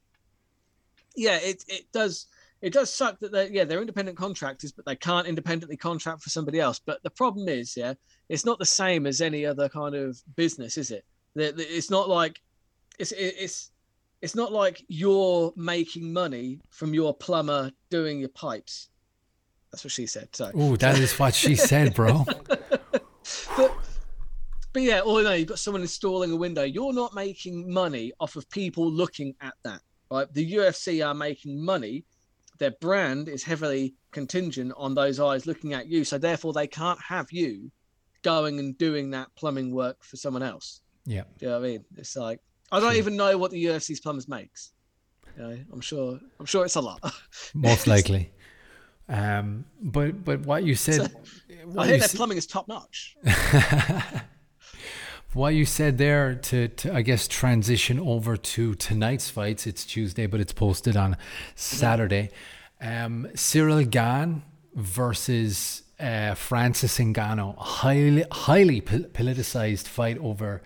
[1.16, 2.26] yeah, it it does
[2.60, 6.30] it does suck that they yeah they're independent contractors but they can't independently contract for
[6.30, 6.80] somebody else.
[6.84, 7.94] But the problem is yeah,
[8.28, 11.04] it's not the same as any other kind of business, is it?
[11.36, 12.40] It's not like
[12.98, 13.70] it's it's
[14.22, 18.88] it's not like you're making money from your plumber doing your pipes.
[19.70, 20.28] That's what she said.
[20.32, 22.24] So Oh, that is what she said, bro.
[23.56, 23.74] but,
[24.72, 26.62] but yeah, or no, you've got someone installing a window.
[26.62, 30.32] You're not making money off of people looking at that, right?
[30.32, 32.04] The UFC are making money
[32.58, 36.04] their brand is heavily contingent on those eyes looking at you.
[36.04, 37.70] So therefore, they can't have you
[38.22, 40.80] going and doing that plumbing work for someone else.
[41.04, 41.24] Yeah.
[41.38, 41.84] Do you know what I mean?
[41.96, 42.40] It's like
[42.72, 44.72] I don't even know what the UFC's plumbers makes.
[45.36, 46.18] You know, I'm sure.
[46.38, 47.00] I'm sure it's a lot.
[47.54, 48.30] Most likely.
[49.08, 51.00] Um, but but what you said,
[51.50, 53.16] I what hear you, their plumbing is top notch.
[55.34, 59.66] what you said there to, to I guess transition over to tonight's fights.
[59.66, 61.16] It's Tuesday, but it's posted on
[61.54, 62.30] Saturday.
[62.80, 64.42] Um, Cyril Gane
[64.74, 70.62] versus uh, Francis Ngannou, highly highly pol- politicized fight over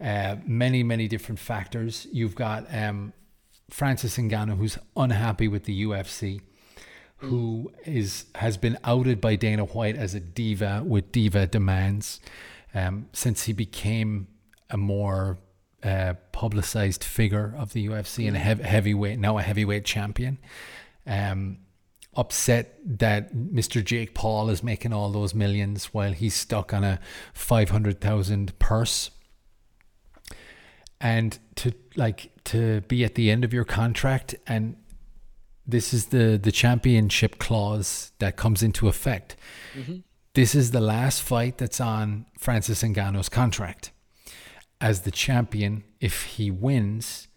[0.00, 2.06] uh, many many different factors.
[2.12, 3.12] You've got um,
[3.70, 6.40] Francis Ngannou who's unhappy with the UFC
[7.18, 12.20] who is has been outed by Dana White as a diva with diva demands
[12.76, 14.28] um, since he became
[14.68, 15.38] a more
[15.82, 20.38] uh, publicized figure of the UFC and a hev- heavyweight now a heavyweight champion.
[21.06, 21.58] Um,
[22.14, 23.84] upset that Mr.
[23.84, 26.98] Jake Paul is making all those millions while he's stuck on a
[27.32, 29.10] five hundred thousand purse
[31.00, 34.76] and to like to be at the end of your contract and
[35.66, 39.36] this is the the championship clause that comes into effect
[40.36, 43.90] this is the last fight that's on Francis Ngannou's contract.
[44.80, 47.28] As the champion if he wins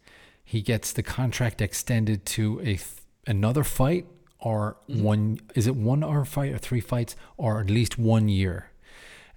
[0.43, 2.85] he gets the contract extended to a th-
[3.27, 4.05] another fight
[4.39, 8.71] or one is it one or fight or three fights or at least one year.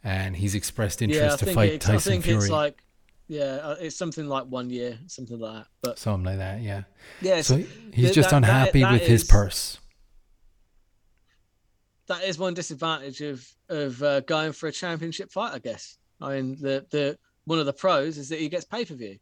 [0.02, 2.38] And he's expressed interest yeah, to fight Tyson think Fury.
[2.38, 2.82] it's like,
[3.28, 5.66] yeah, uh, it's something like one year, something like that.
[5.82, 6.82] But something like that yeah.
[7.20, 7.58] Yeah, So
[7.92, 9.78] he's that- just that- unhappy that with his purse.
[12.08, 15.98] That is one disadvantage of of uh, going for a championship fight, I guess.
[16.20, 19.18] I mean, the the one of the pros is that he gets pay per view.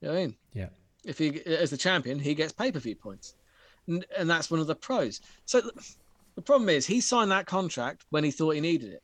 [0.00, 0.36] You know what I mean?
[0.52, 0.68] Yeah.
[1.04, 3.34] If he as the champion, he gets pay per view points,
[3.86, 5.20] and, and that's one of the pros.
[5.44, 5.60] So
[6.34, 9.02] the problem is he signed that contract when he thought he needed it,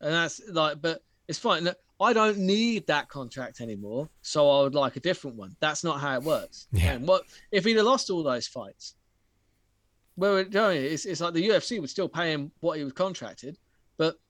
[0.00, 1.68] and that's like, but it's fine.
[2.00, 5.56] I don't need that contract anymore, so I would like a different one.
[5.60, 6.66] That's not how it works.
[6.72, 6.94] Yeah.
[6.94, 8.96] And what if he'd have lost all those fights?
[10.22, 12.84] Well, it- you know, it's, it's like the UFC would still pay him what he
[12.84, 13.58] was contracted,
[13.96, 14.20] but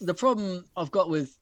[0.00, 1.36] the problem I've got with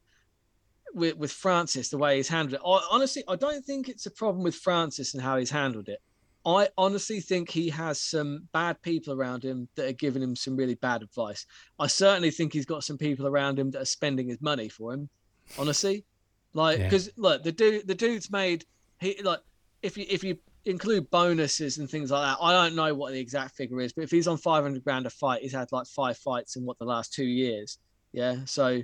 [0.94, 4.10] with with Francis, the way he's handled it, I, honestly, I don't think it's a
[4.10, 6.00] problem with Francis and how he's handled it.
[6.46, 10.56] I honestly think he has some bad people around him that are giving him some
[10.56, 11.44] really bad advice.
[11.78, 14.94] I certainly think he's got some people around him that are spending his money for
[14.94, 15.10] him.
[15.58, 16.04] Honestly,
[16.54, 16.84] like Yeah.
[16.84, 18.64] because look, the dude, the dude's made
[18.98, 19.40] he like
[19.82, 23.20] if you if you include bonuses and things like that, I don't know what the
[23.20, 26.16] exact figure is, but if he's on 500 grand a fight, he's had like five
[26.18, 27.78] fights in what the last two years.
[28.12, 28.82] Yeah, so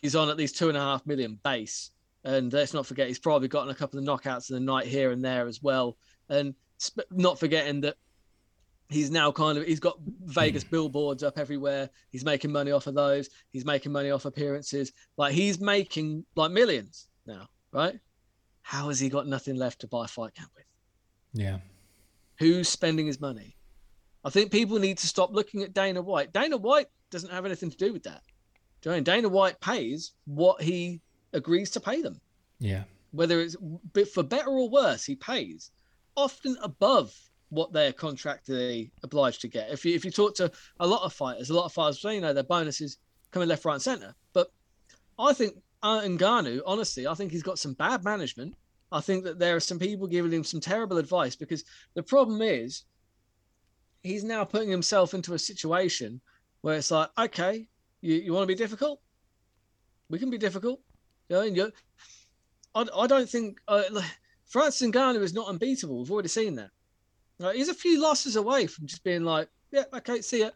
[0.00, 1.90] he's on at least two and a half million base.
[2.24, 5.10] And let's not forget, he's probably gotten a couple of knockouts in the night here
[5.10, 5.96] and there as well.
[6.28, 7.96] And sp- not forgetting that
[8.90, 11.88] he's now kind of he's got Vegas billboards up everywhere.
[12.10, 13.30] He's making money off of those.
[13.52, 14.92] He's making money off appearances.
[15.16, 17.98] Like he's making like millions now, right?
[18.62, 20.66] How has he got nothing left to buy fight camp with?
[21.32, 21.58] Yeah.
[22.38, 23.56] Who's spending his money?
[24.24, 26.32] I think people need to stop looking at Dana White.
[26.32, 28.22] Dana White doesn't have anything to do with that.
[28.82, 29.04] Do you know what I mean?
[29.04, 31.00] Dana White pays what he
[31.32, 32.20] agrees to pay them,
[32.58, 32.84] Yeah.
[33.12, 33.56] whether it's
[33.92, 35.70] but for better or worse, he pays
[36.16, 37.14] often above
[37.50, 39.70] what they're contractually obliged to get.
[39.70, 40.50] If you if you talk to
[40.80, 42.98] a lot of fighters, a lot of fighters say you know their bonuses
[43.32, 44.14] coming left, right, and center.
[44.32, 44.52] But
[45.18, 48.54] I think uh, Ngannou, honestly, I think he's got some bad management.
[48.92, 51.64] I think that there are some people giving him some terrible advice because
[51.94, 52.84] the problem is
[54.02, 56.20] he's now putting himself into a situation
[56.62, 57.68] where it's like, okay,
[58.00, 59.00] you, you want to be difficult?
[60.08, 60.80] We can be difficult.
[61.28, 61.72] You know, and you
[62.74, 64.04] I, I don't think uh, like,
[64.46, 66.00] Francis Ngannou is not unbeatable.
[66.00, 66.70] We've already seen that.
[67.54, 70.50] He's a few losses away from just being like, yeah, okay, see ya.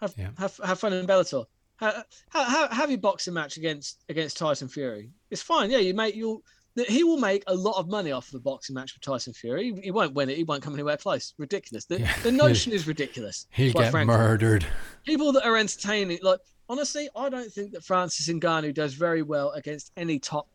[0.00, 0.30] Have Yeah.
[0.38, 1.44] have, have fun in Bellator.
[1.76, 5.10] Ha- ha- ha- have your boxing match against against Tyson Fury.
[5.30, 5.70] It's fine.
[5.70, 6.42] Yeah, you make you'll
[6.88, 9.72] he will make a lot of money off of a boxing match with Tyson Fury.
[9.74, 10.36] He, he won't win it.
[10.36, 11.34] He won't come anywhere close.
[11.38, 11.84] Ridiculous.
[11.84, 12.14] The, Yeah.
[12.22, 13.46] the notion is ridiculous.
[13.50, 14.16] He'll get frankly.
[14.16, 14.64] murdered.
[15.04, 19.50] People that are entertaining, like honestly, I don't think that Francis Ngannou does very well
[19.50, 20.48] against any top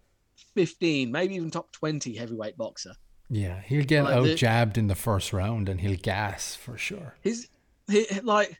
[0.53, 2.93] fifteen, maybe even top twenty heavyweight boxer.
[3.30, 3.61] Yeah.
[3.61, 7.16] He'll get Like out jabbed in the first round and he'll gas for sure.
[7.22, 7.49] He's
[7.88, 8.59] he like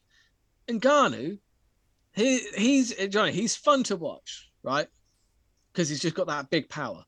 [0.68, 1.40] Ngannou.
[2.14, 3.32] He he's Johnny.
[3.32, 4.88] He's fun to watch, right?
[5.72, 7.04] Because he's just got that big power,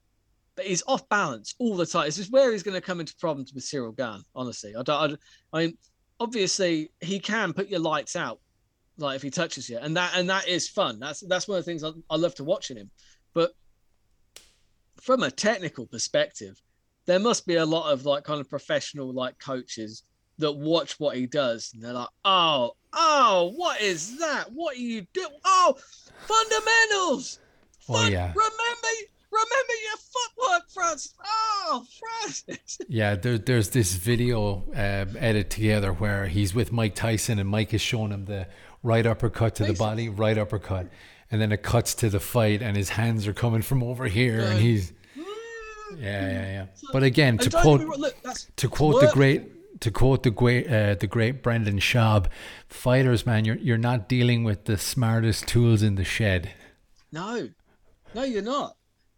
[0.58, 2.08] but he's off balance all the time.
[2.08, 4.24] This is where he's going to come into problems with Cyril Gane.
[4.36, 5.14] Honestly, I don't.
[5.54, 5.78] I, I mean,
[6.20, 8.42] obviously he can put your lights out,
[8.98, 11.00] like if he touches you, and that and that is fun.
[11.00, 12.90] That's that's one of the things I, I love to watching him.
[13.34, 13.52] But
[15.00, 16.60] from a technical perspective,
[17.06, 20.04] there must be a lot of like kind of professional like coaches
[20.40, 24.46] that watch what he does and they're like, oh, oh, what is that?
[24.52, 25.30] What are you doing?
[25.46, 25.76] Oh,
[26.28, 27.40] fundamentals.
[27.90, 28.34] Oh, yeah.
[28.36, 28.97] Remember, remember your footwork, Francis.
[31.70, 32.80] Oh, Francis.
[32.88, 37.74] Yeah, there, there's this video uh, edit together where he's with Mike Tyson and Mike
[37.74, 38.48] is showing him the
[38.84, 40.88] right uppercut to the body, right uppercut.
[41.30, 44.40] And then it cuts to the fight and his hands are coming from over here
[44.40, 44.94] and he's
[45.98, 46.66] yeah, yeah, yeah.
[46.94, 48.16] But again, to quote wrong, look,
[48.58, 52.28] to quote the great to quote the great uh, the great Brendan Schaub,
[52.68, 56.52] fighters, man, you're you're not dealing with the smartest tools in the shed.
[57.12, 57.50] No,
[58.14, 58.76] no, you're not.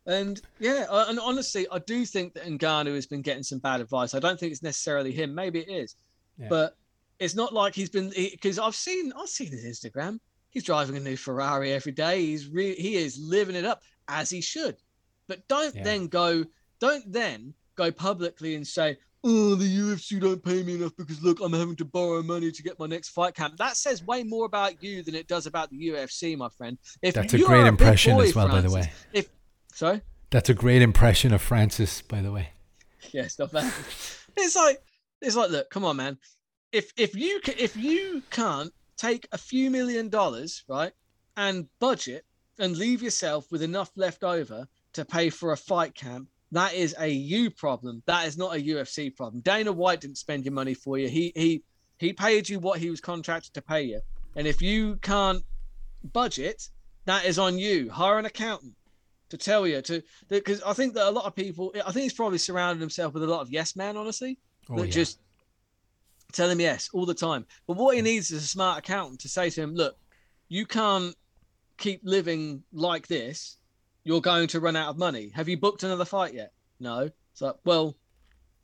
[0.10, 4.16] And yeah, and honestly, I do think that Ngannou has been getting some bad advice.
[4.16, 5.36] I don't think it's necessarily him.
[5.36, 5.96] Maybe it is,
[6.40, 6.48] Yeah.
[6.50, 6.76] but
[7.20, 10.20] it's not like he's been because I've seen I've seen his Instagram.
[10.50, 12.26] He's driving a new Ferrari every day.
[12.26, 14.78] He's re- he is living it up as he should.
[15.28, 15.84] But don't Yeah.
[15.84, 16.44] then go
[16.80, 21.40] don't then go publicly and say, "Oh, the UFC don't pay me enough because look,
[21.40, 24.46] I'm having to borrow money to get my next fight camp." That says way more
[24.46, 26.80] about you than it does about the UFC, my friend.
[27.04, 28.92] If That's a great impression boy, as well, by the way.
[29.14, 29.30] If
[29.80, 30.02] sorry.
[30.30, 32.50] That's a great impression of Francis, by the way.
[33.12, 33.74] Yeah, it's not bad.
[34.36, 34.84] it's like
[35.22, 36.18] it's like look, come on, man.
[36.74, 40.92] If if you ca- if you can't take a few million dollars, right,
[41.38, 42.26] and budget
[42.60, 46.94] and leave yourself with enough left over to pay for a fight camp, that is
[47.00, 48.04] a you problem.
[48.06, 49.42] That is not a UFC problem.
[49.42, 51.08] Dana White didn't spend your money for you.
[51.08, 51.64] He he
[51.98, 54.02] he paid you what he was contracted to pay you.
[54.36, 55.42] And if you can't
[56.12, 56.68] budget,
[57.06, 57.90] that is on you.
[57.90, 58.74] Hire an accountant
[59.30, 62.14] to tell you to because I think that a lot of people I think he's
[62.14, 64.38] probably surrounded himself with a lot of yes man, honestly.
[64.70, 64.92] Oh, that yeah.
[64.92, 65.20] just
[66.32, 67.46] tell him yes all the time.
[67.68, 69.98] But what he needs is a smart accountant to say to him, look,
[70.48, 71.16] you can't
[71.78, 73.58] keep living like this.
[74.04, 75.32] You're going to run out of money.
[75.36, 76.54] Have you booked another fight yet?
[76.80, 77.10] No.
[77.34, 77.96] So well,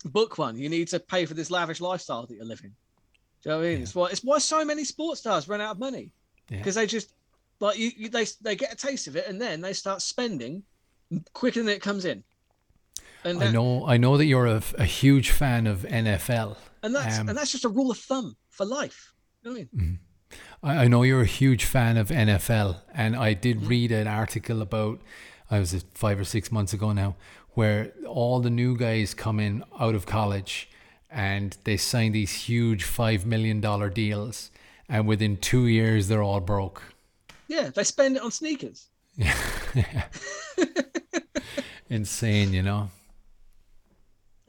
[0.03, 0.57] book one.
[0.57, 2.74] You need to pay for this lavish lifestyle that you're living.
[3.43, 3.78] Do you know what I mean?
[3.78, 3.84] Yeah.
[3.84, 6.11] It's why it's why so many sports stars run out of money
[6.49, 6.57] Yeah.
[6.57, 7.13] because they just
[7.66, 10.63] like you, you they they get a taste of it and then they start spending
[11.34, 12.24] quicker than it comes in.
[13.24, 16.57] And I know I know that you're a, a huge fan of NFL.
[16.84, 19.13] and that's um, and that's just a rule of thumb for life.
[19.43, 19.99] You know I mean?
[20.63, 23.68] I, I know you're a huge fan of NFL, and I did Mm-hmm.
[23.68, 24.99] read an article about
[25.49, 27.16] I was five or six months ago now,
[27.51, 30.70] where all the new guys come in out of college,
[31.09, 34.51] and they sign these huge five million dollar deals,
[34.89, 36.82] and within two years they're all broke.
[37.48, 38.89] Yeah, they spend it on sneakers.
[39.16, 39.38] Yeah.
[41.89, 42.89] Insane, you know.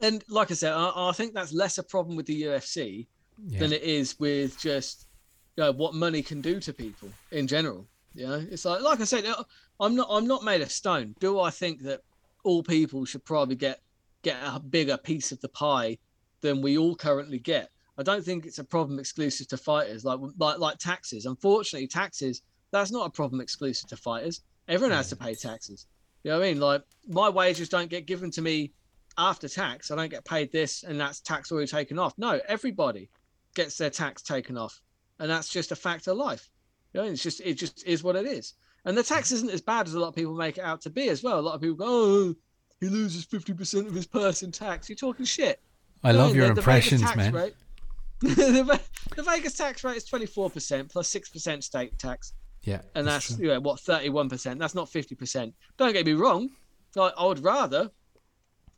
[0.01, 3.07] And like I said, I, I think that's less a problem with the UFC
[3.47, 3.59] Yeah.
[3.59, 5.07] than it is with just
[5.55, 7.87] you know, what money can do to people in general.
[8.13, 9.43] You know, it's like like I said, uh,
[9.79, 11.15] I'm not I'm not made of stone.
[11.19, 12.01] Do I think that
[12.43, 13.81] all people should probably get
[14.23, 15.97] get a bigger piece of the pie
[16.41, 17.69] than we all currently get?
[17.99, 21.25] I don't think it's a problem exclusive to fighters, like like like taxes.
[21.25, 22.41] Unfortunately, taxes
[22.71, 24.41] that's not a problem exclusive to fighters.
[24.67, 25.21] Everyone has to mm.
[25.21, 25.87] pay taxes.
[26.23, 26.59] You know what I mean?
[26.59, 28.73] Like my wages don't get given to me
[29.17, 29.91] after tax.
[29.91, 32.13] I don't get paid this, and that's tax already taken off.
[32.17, 33.09] No, everybody
[33.55, 34.79] gets their tax taken off,
[35.19, 36.49] and that's just a fact of life.
[36.93, 38.53] You know, it's just it just is what it is.
[38.85, 40.89] And the tax isn't as bad as a lot of people make it out to
[40.89, 41.39] be as well.
[41.39, 42.35] A lot of people go, "Oh,
[42.79, 45.61] he loses fifty percent of his purse in tax." You're talking shit.
[46.03, 47.33] I love your the- the Vegas impressions, tax man.
[47.33, 47.55] rate-
[48.21, 52.33] the Vegas tax rate is twenty four percent plus plus six percent state tax,
[52.67, 54.59] Yeah, and that's, you know, what thirty one percent.
[54.59, 55.53] That's not fifty percent.
[55.77, 56.49] Don't get me wrong.
[56.95, 57.91] Like, I would rather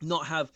[0.02, 0.52] not have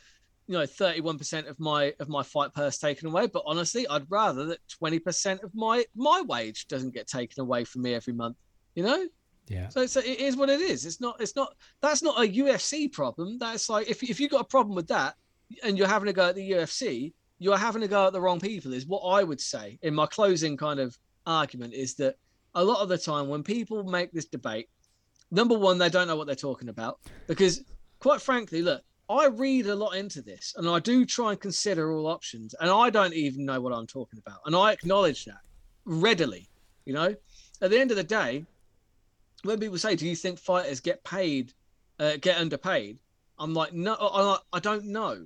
[0.48, 4.46] you know 31% of my of my fight purse taken away but honestly i'd rather
[4.46, 8.36] that 20% of my my wage doesn't get taken away from me every month
[8.76, 9.08] you know
[9.48, 9.70] yeah.
[9.70, 12.92] so it's, it is what it is it's not it's not that's not a ufc
[12.92, 15.16] problem that's like if, if you got a problem with that
[15.64, 18.40] and you're having to go at the ufc you're having to go at the wrong
[18.40, 22.16] people is what i would say in my closing kind of argument is that
[22.56, 24.70] a lot of the time when people make this debate
[25.32, 27.64] number one they don't know what they're talking about because
[28.00, 31.92] quite frankly look i read a lot into this and i do try and consider
[31.92, 35.42] all options and i don't even know what i'm talking about and i acknowledge that
[35.86, 36.48] readily
[36.86, 37.16] you know?
[37.62, 38.46] At the end of the day
[39.44, 41.54] when people say do you think fighters get paid
[42.00, 43.00] uh, get underpaid?
[43.40, 45.26] I'm like no I, I don't know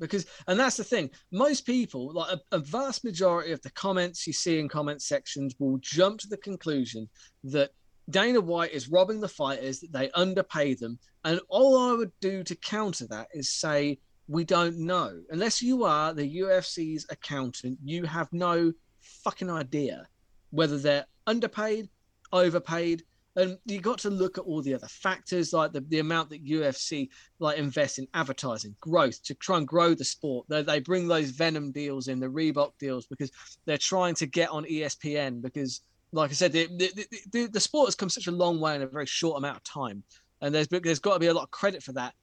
[0.00, 4.26] because and that's the thing most people like a, a vast majority of the comments
[4.26, 7.08] you see in comment sections will jump to the conclusion
[7.44, 7.70] that
[8.10, 10.98] Dana White is robbing the fighters, that they underpay them.
[11.24, 15.20] And all I would do to counter that is say, we don't know.
[15.30, 20.08] Unless you are the UFC's accountant, you have no fucking idea
[20.50, 21.88] whether they're underpaid,
[22.32, 23.04] overpaid.
[23.40, 26.44] And you got to look at all the other factors, like the, the amount that
[26.44, 30.46] UFC like invest in advertising, growth to try and grow the sport.
[30.48, 33.30] They, they bring those Venum deals in, the Reebok deals, because
[33.64, 35.40] they're trying to get on ESPN.
[35.40, 35.80] Because,
[36.12, 38.82] like I said, the, the, the, the sport has come such a long way in
[38.82, 40.02] a very short amount of time,
[40.42, 42.14] and there's there's got to be a lot of credit for that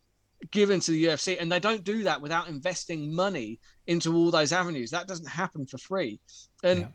[0.52, 4.54] given to the UFC, and they don't do that without investing money into all those
[4.54, 4.92] avenues.
[4.92, 6.20] That doesn't happen for free,
[6.64, 6.82] and.
[6.82, 6.88] Yeah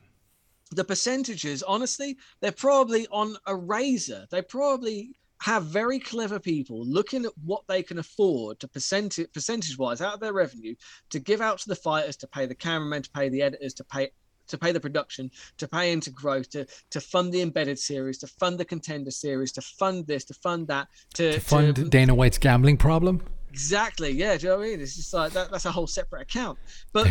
[0.74, 4.26] the percentages, honestly, they're probably on a razor.
[4.30, 9.76] They probably have very clever people looking at what they can afford to percentage percentage
[9.76, 10.74] wise out of their revenue
[11.10, 13.84] to give out to the fighters, to pay the cameramen, to pay the editors, to
[13.84, 14.10] pay
[14.48, 18.26] to pay the production, to pay into growth, to to fund the embedded series, to
[18.26, 22.14] fund the contender series, to fund this, to fund that, to, to fund to, Dana
[22.14, 23.22] White's gambling problem.
[23.52, 24.10] Exactly.
[24.10, 24.38] Yeah.
[24.38, 24.80] Do you know what I mean?
[24.80, 26.58] It's just like that, that's a whole separate account.
[26.94, 27.06] But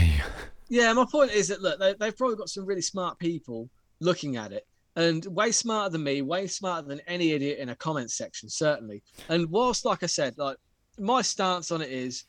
[0.70, 3.70] yeah, my point is that look, they, they've probably got some really smart people
[4.00, 4.66] looking at it,
[4.96, 9.04] and way smarter than me, way smarter than any idiot in a comment section, certainly.
[9.30, 10.58] And whilst, like I said, like
[10.98, 12.24] my stance on it is,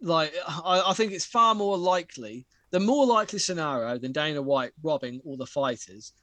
[0.00, 4.72] like I, I think it's far more likely, the more likely scenario than Dana White
[4.82, 6.14] robbing all the fighters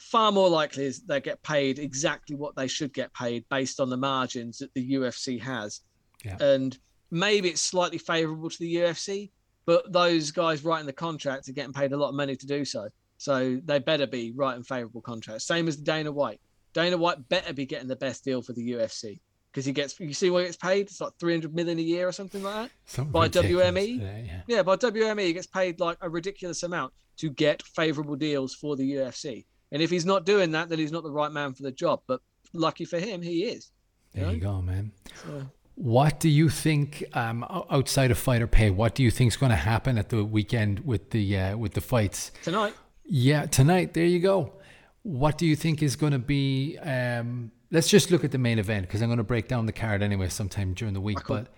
[0.00, 3.88] far more likely is they get paid exactly what they should get paid based on
[3.88, 5.80] the margins that the UFC has.
[6.24, 6.36] Yeah.
[6.40, 6.76] And
[7.10, 9.30] maybe it's slightly favorable to the UFC,
[9.64, 12.64] but those guys writing the contracts are getting paid a lot of money to do
[12.64, 12.88] so.
[13.18, 15.44] So they better be writing favorable contracts.
[15.44, 16.40] Same as Dana White.
[16.72, 19.18] Dana White better be getting the best deal for the UFC
[19.50, 19.98] because he gets.
[19.98, 20.88] You see what he gets paid?
[20.88, 22.70] It's like three hundred million a year or something like that.
[22.84, 23.28] Something by.
[23.28, 24.00] WME.
[24.00, 24.40] Yeah, yeah.
[24.46, 28.76] yeah, by WME, he gets paid like a ridiculous amount to get favorable deals for
[28.76, 29.46] the UFC.
[29.72, 32.02] And if he's not doing that, then he's not the right man for the job.
[32.06, 32.20] But
[32.52, 33.70] lucky for him, he is.
[34.12, 34.34] You there know?
[34.34, 34.92] you go, man.
[35.24, 35.46] So,
[35.76, 38.70] what do you think um, outside of fighter pay?
[38.70, 41.74] What do you think is going to happen at the weekend with the uh, with
[41.74, 42.74] the fights tonight?
[43.04, 43.92] Yeah, tonight.
[43.94, 44.54] There you go.
[45.02, 46.78] What do you think is going to be?
[46.78, 49.72] Um, let's just look at the main event because I'm going to break down the
[49.72, 51.18] card anyway sometime during the week.
[51.28, 51.48] But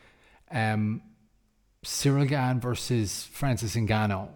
[0.51, 1.01] um,
[1.85, 4.31] Ciryl Gane versus Francis Ngannou.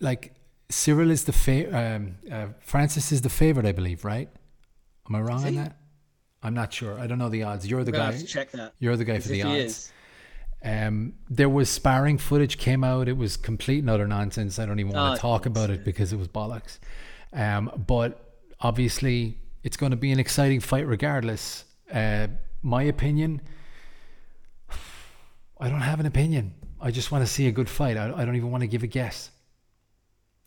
[0.00, 0.34] Like
[0.70, 4.30] Ciryl is the fa- um, uh, Francis is the favorite, I believe, right?
[5.08, 5.76] Am I wrong on that?
[6.42, 6.98] I'm not sure.
[6.98, 7.66] I don't know the odds.
[7.66, 8.16] You're the guy.
[8.22, 8.74] check that.
[8.78, 9.92] You're the guy for the odds.
[10.62, 13.08] Um, there was sparring footage came out.
[13.08, 14.58] It was complete and utter nonsense.
[14.58, 16.78] I don't even want oh, to talk about it because it was bollocks.
[17.32, 21.64] Um, but obviously, it's going to be an exciting fight regardless.
[21.92, 22.28] Uh,
[22.62, 23.40] my opinion,
[25.60, 26.54] I don't have an opinion.
[26.80, 27.96] I just want to see a good fight.
[27.96, 29.30] I, I don't even want to give a guess.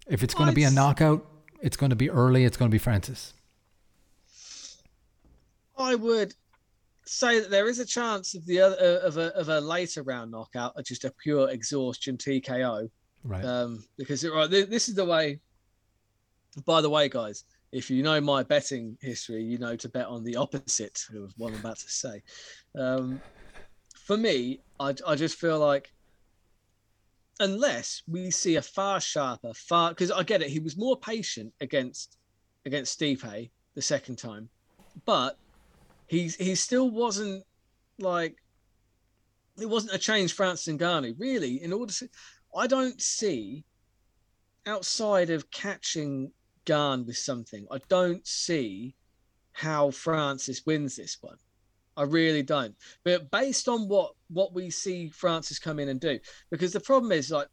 [0.07, 1.25] If it's going to be a knockout,
[1.61, 2.43] it's going to be early.
[2.43, 3.33] It's going to be Francis.
[5.81, 6.33] I would
[7.05, 10.31] say that there is a chance of the other of a of a later round
[10.31, 12.89] knockout or just a pure exhaustion TKO.
[13.23, 13.45] Right.
[13.45, 15.39] Um, because right, this is the way.
[16.65, 20.23] By the way, guys, if you know my betting history, you know to bet on
[20.23, 22.21] the opposite of what I'm about to say.
[22.77, 23.21] Um,
[24.05, 25.93] for me, I, I just feel like
[27.39, 31.53] unless we see a far sharper, far because I get it, he was more patient
[31.61, 32.17] against
[32.65, 34.49] against Stipe the second time,
[35.05, 35.37] but
[36.11, 37.41] he's he still wasn't
[37.97, 38.35] like
[39.57, 41.63] it wasn't a change Francis and Ngannou really.
[41.63, 42.09] In order to,
[42.55, 43.63] I don't see
[44.65, 46.31] outside of catching
[46.65, 48.95] Gane with something, I don't see
[49.53, 51.37] how Francis wins this one.
[51.95, 52.75] I really don't.
[53.05, 56.19] But based on what what we see Francis come in and do,
[56.49, 57.47] because the problem is like,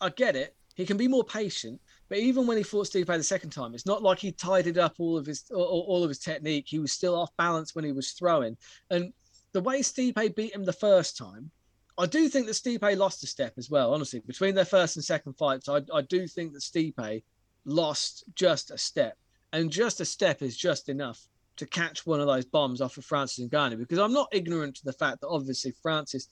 [0.00, 0.56] I get it.
[0.74, 1.80] He can be more patient,
[2.10, 4.96] but even when he fought Stipe the second time, it's not like he tidied up
[4.98, 6.66] all of his all, all of his technique.
[6.66, 8.56] He was still off balance when he was throwing.
[8.90, 9.12] And
[9.52, 11.52] the way Stipe beat him the first time,
[11.96, 13.94] I do think that Stipe lost a step as well.
[13.94, 17.22] Honestly, between their first and second fights, I, I do think that Stipe
[17.64, 19.16] lost just a step,
[19.52, 21.28] and just a step is just enough
[21.58, 23.78] to catch one of those bombs off of Francis Ngannou.
[23.78, 26.26] Because I'm not ignorant to the fact that obviously Francis,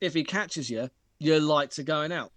[0.00, 0.88] if he catches you,
[1.18, 2.30] your lights are going out.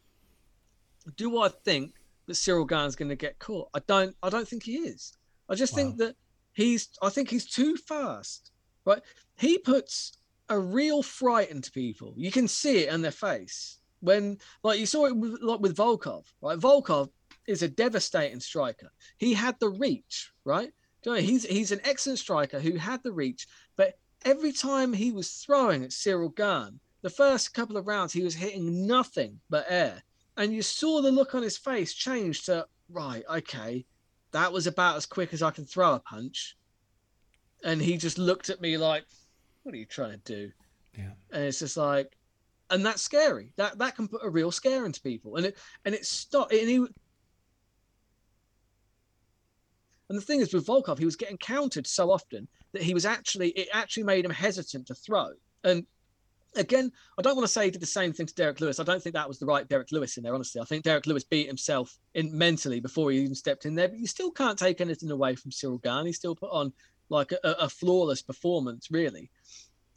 [1.16, 1.94] Do I think
[2.30, 3.70] that Ciryl Gane's going to get caught.
[3.74, 4.16] I don't.
[4.24, 5.18] I don't think he is.
[5.50, 5.78] I just wow.
[5.78, 6.16] think that
[6.54, 6.90] he's.
[7.02, 8.52] I think he's too fast.
[8.86, 9.02] Right?
[9.38, 10.14] He puts
[10.48, 12.14] a real fright into people.
[12.16, 15.76] You can see it in their face when, like, you saw it with, like with
[15.76, 16.26] Volkov.
[16.42, 16.58] Right?
[16.58, 17.10] Volkov
[17.48, 18.90] is a devastating striker.
[19.18, 20.32] He had the reach.
[20.46, 20.72] Right?
[21.06, 23.96] You know, he's he's an excellent striker who had the reach, but
[24.26, 28.36] every time he was throwing at Ciryl Gane, the first couple of rounds he was
[28.36, 30.04] hitting nothing but air
[30.40, 33.86] and you saw the look on his face change to right, okay,
[34.32, 36.56] that was about as quick as I can throw a punch.
[37.64, 39.06] And he just looked at me like,
[39.64, 40.52] "What are you trying to do?"
[40.98, 42.18] Yeah, and it's just like,
[42.70, 43.52] and that's scary.
[43.58, 46.54] That that can put a real scare into people, and it and it stopped.
[46.54, 46.88] And he
[50.10, 53.06] And the thing is, with Volkov, he was getting countered so often that he was
[53.06, 55.34] actually it actually made him hesitant to throw.
[55.66, 55.86] And
[56.56, 58.80] again, I don't want to say he did the same thing to Derrick Lewis.
[58.80, 60.62] I don't think that was the right Derrick Lewis in there, honestly.
[60.62, 63.88] I think Derrick Lewis beat himself in mentally before he even stepped in there.
[63.88, 66.06] But you still can't take anything away from Ciryl Gane.
[66.06, 66.74] He still put on
[67.10, 69.30] like a, a flawless performance, really.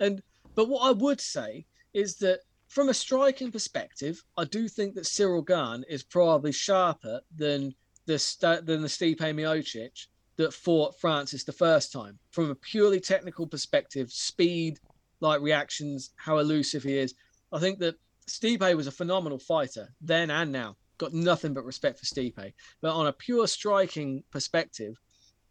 [0.00, 0.22] And
[0.54, 5.04] but what I would say is that from a striking perspective, I do think that
[5.04, 7.74] Ciryl Gane is probably sharper than
[8.06, 10.06] the than the Stipe Miocic
[10.36, 12.18] that fought Francis the first time.
[12.30, 14.78] From a purely technical perspective, speed,
[15.22, 17.14] like reactions, how elusive he is.
[17.52, 17.94] I think that
[18.28, 20.76] Stipe was a phenomenal fighter then and now.
[20.98, 22.52] Got nothing but respect for Stipe.
[22.82, 25.00] But on a pure striking perspective,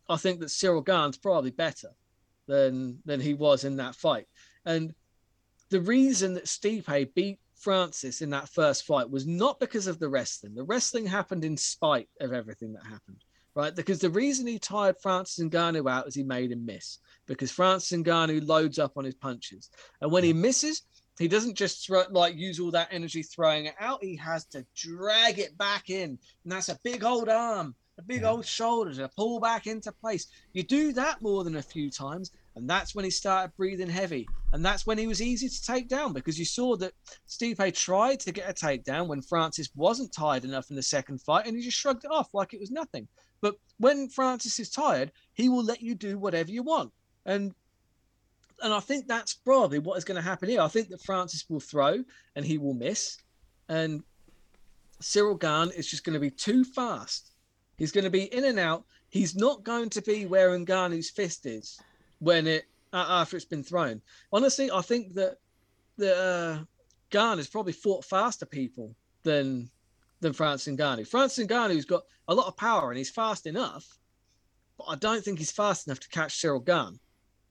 [0.07, 1.89] I think that Ciryl Gane's probably better
[2.47, 4.27] than than he was in that fight.
[4.65, 4.93] And
[5.69, 10.09] the reason that Stipe beat Francis in that first fight was not because of the
[10.09, 10.55] wrestling.
[10.55, 13.23] The wrestling happened in spite of everything that happened,
[13.55, 13.75] right?
[13.75, 16.99] Because the reason he tired Francis Ngannou out is he made him miss.
[17.27, 19.69] Because Francis Ngannou loads up on his punches,
[20.01, 20.83] and when he misses,
[21.19, 24.03] he doesn't just throw, like use all that energy throwing it out.
[24.03, 28.21] He has to drag it back in, and that's a big old arm, a big
[28.21, 28.31] yeah.
[28.31, 30.27] old shoulder to pull back into place.
[30.53, 34.27] You do that more than a few times, and that's when he started breathing heavy.
[34.53, 36.93] And that's when he was easy to take down because you saw that
[37.27, 41.45] Stipe tried to get a takedown when Francis wasn't tired enough in the second fight
[41.47, 43.07] and he just shrugged it off like it was nothing.
[43.41, 46.91] But when Francis is tired, he will let you do whatever you want.
[47.25, 47.53] And
[48.63, 50.61] and I think that's probably what is going to happen here.
[50.61, 52.03] I think that Francis will throw
[52.35, 53.17] and he will miss.
[53.69, 54.03] And
[55.01, 57.31] Ciryl Gane is just going to be too fast.
[57.77, 58.85] He's going to be in and out.
[59.09, 61.79] He's not going to be where Ngannou's fist is
[62.19, 64.01] when it after it's been thrown.
[64.31, 65.37] Honestly, I think that
[65.97, 66.63] the uh,
[67.09, 69.69] Gane has probably fought faster people than
[70.21, 71.07] than Francis Ngannou.
[71.07, 73.85] Francis Ngannou's got a lot of power and he's fast enough,
[74.77, 76.99] but I don't think he's fast enough to catch Ciryl Gane.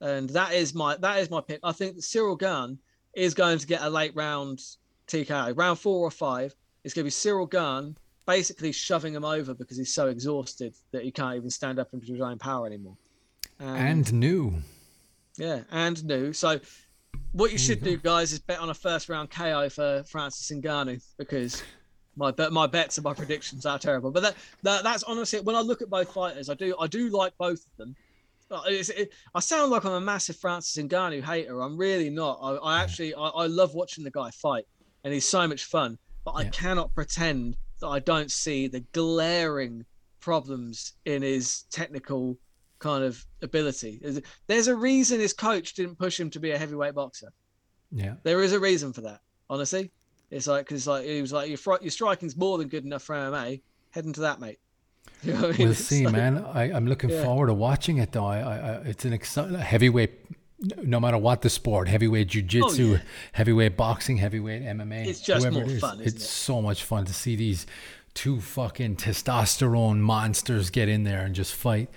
[0.01, 1.61] And that is my that is my pick.
[1.63, 2.79] I think that Ciryl Gane
[3.15, 4.61] is going to get a late round
[5.09, 6.55] TKO, round four or five.
[6.85, 11.03] It's going to be Ciryl Gane basically shoving him over because he's so exhausted that
[11.03, 12.97] he can't even stand up into his own power anymore
[13.61, 14.55] and, and new.
[15.37, 16.33] Yeah, and new.
[16.33, 16.61] So
[17.33, 21.03] what you should do, guys, is bet on a first round KO for Francis Ngannou
[21.19, 21.63] because
[22.17, 24.11] my bet, my bets and my predictions are terrible.
[24.11, 27.09] But that, that that's honestly when I look at both fighters, I do I do
[27.09, 27.97] like both of them.
[28.67, 31.61] It, I sound like I'm a massive Francis Ngannou hater.
[31.61, 32.41] I'm really not.
[32.43, 34.65] I, I actually I, I, love watching the guy fight,
[35.05, 35.99] and he's so much fun.
[36.25, 36.41] But yeah.
[36.41, 39.85] I cannot pretend that I don't see the glaring
[40.19, 42.37] problems in his technical
[42.81, 44.03] kind of ability.
[44.49, 47.33] There's a reason his coach didn't push him to be a heavyweight boxer.
[47.93, 49.21] Yeah, there is a reason for that.
[49.49, 49.93] Honestly,
[50.31, 53.03] it's like because like he was like your fr- your striking's more than good enough
[53.03, 53.61] for MMA.
[53.91, 54.59] Head into that, mate.
[55.23, 55.67] You know I mean?
[55.67, 56.39] We'll see, like, man.
[56.39, 57.23] I, am looking yeah.
[57.23, 58.25] forward to watching it, though.
[58.25, 60.13] I, I, it's an exciting heavyweight.
[60.83, 63.01] No matter what the sport, heavyweight jiu-jitsu, oh, yeah.
[63.33, 65.07] heavyweight boxing, heavyweight MMA.
[65.07, 66.01] It's just more it fun.
[66.01, 66.21] it's it?
[66.23, 67.67] so much fun to see these
[68.15, 71.91] two fucking testosterone monsters get in there and just fight.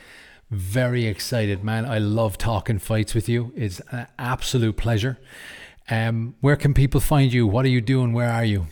[0.50, 1.86] Very excited, man.
[1.86, 3.54] I love talking fights with you.
[3.56, 5.18] It's an absolute pleasure.
[5.90, 7.46] Um, where can people find you?
[7.46, 8.14] What are you doing?
[8.14, 8.68] Where are you?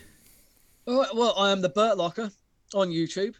[0.87, 2.31] Oh, well, I am the Bert Locker
[2.73, 3.35] on YouTube,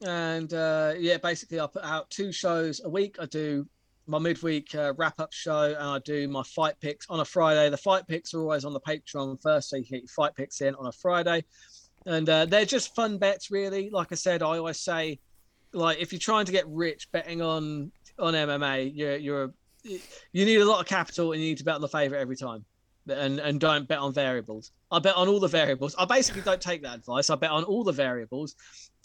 [0.00, 3.16] and uh, yeah, basically I put out two shows a week.
[3.20, 3.66] I do
[4.06, 7.68] my midweek uh, wrap up show, and I do my fight picks on a Friday.
[7.68, 10.34] The fight picks are always on the Patreon first, so you can get your fight
[10.34, 11.44] picks in on a Friday,
[12.06, 13.90] and uh, they're just fun bets, really.
[13.90, 15.18] Like I said, I always say
[15.76, 19.54] like if you're trying to get rich betting on on MMA, you're you're
[19.84, 22.36] you need a lot of capital and you need to bet on the favorite every
[22.36, 22.64] time.
[23.08, 24.72] And and don't bet on variables.
[24.90, 25.94] I bet on all the variables.
[25.98, 27.30] I basically don't take that advice.
[27.30, 28.56] I bet on all the variables.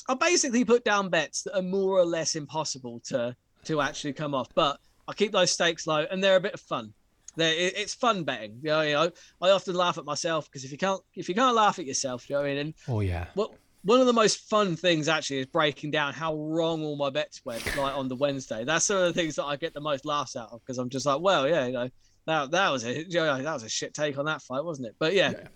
[0.10, 4.34] I basically put down bets that are more or less impossible to to actually come
[4.34, 4.48] off.
[4.56, 6.94] But I keep those stakes low and they're a bit of fun.
[7.36, 8.60] They're, it's fun betting.
[8.62, 9.12] You know, you know,
[9.42, 12.30] I often laugh at myself because if you can't if you can't laugh at yourself,
[12.30, 12.58] you know what I mean?
[12.58, 13.28] And oh yeah.
[13.36, 13.54] What
[13.84, 17.42] one of the most fun things actually is breaking down how wrong all my bets
[17.46, 18.64] went like on the Wednesday.
[18.64, 20.90] That's some of the things that I get the most laughs out of because I'm
[20.90, 21.90] just like, well, yeah, you know,
[22.28, 24.96] that that was a that was a shit take on that fight, wasn't it?
[25.00, 25.32] But yeah.
[25.32, 25.48] yeah.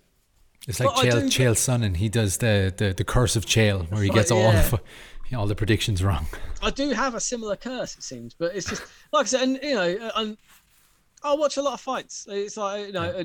[0.66, 1.96] It's like Chael, Chael Sonnen.
[1.96, 4.68] He does the, the, the curse of Chael, where he gets all yeah.
[5.30, 6.26] the, all the predictions wrong.
[6.60, 8.82] I do have a similar curse, it seems, but it's just
[9.12, 10.36] like I said, and you know, and
[11.22, 12.26] I watch a lot of fights.
[12.28, 13.24] It's like you know, yeah.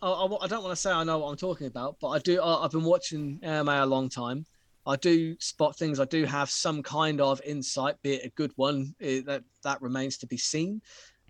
[0.00, 2.18] I, I, I, don't want to say I know what I'm talking about, but I
[2.20, 2.40] do.
[2.40, 4.46] I, have been watching MMA a long time.
[4.86, 6.00] I do spot things.
[6.00, 8.94] I do have some kind of insight, be it a good one.
[9.00, 10.80] It, that that remains to be seen.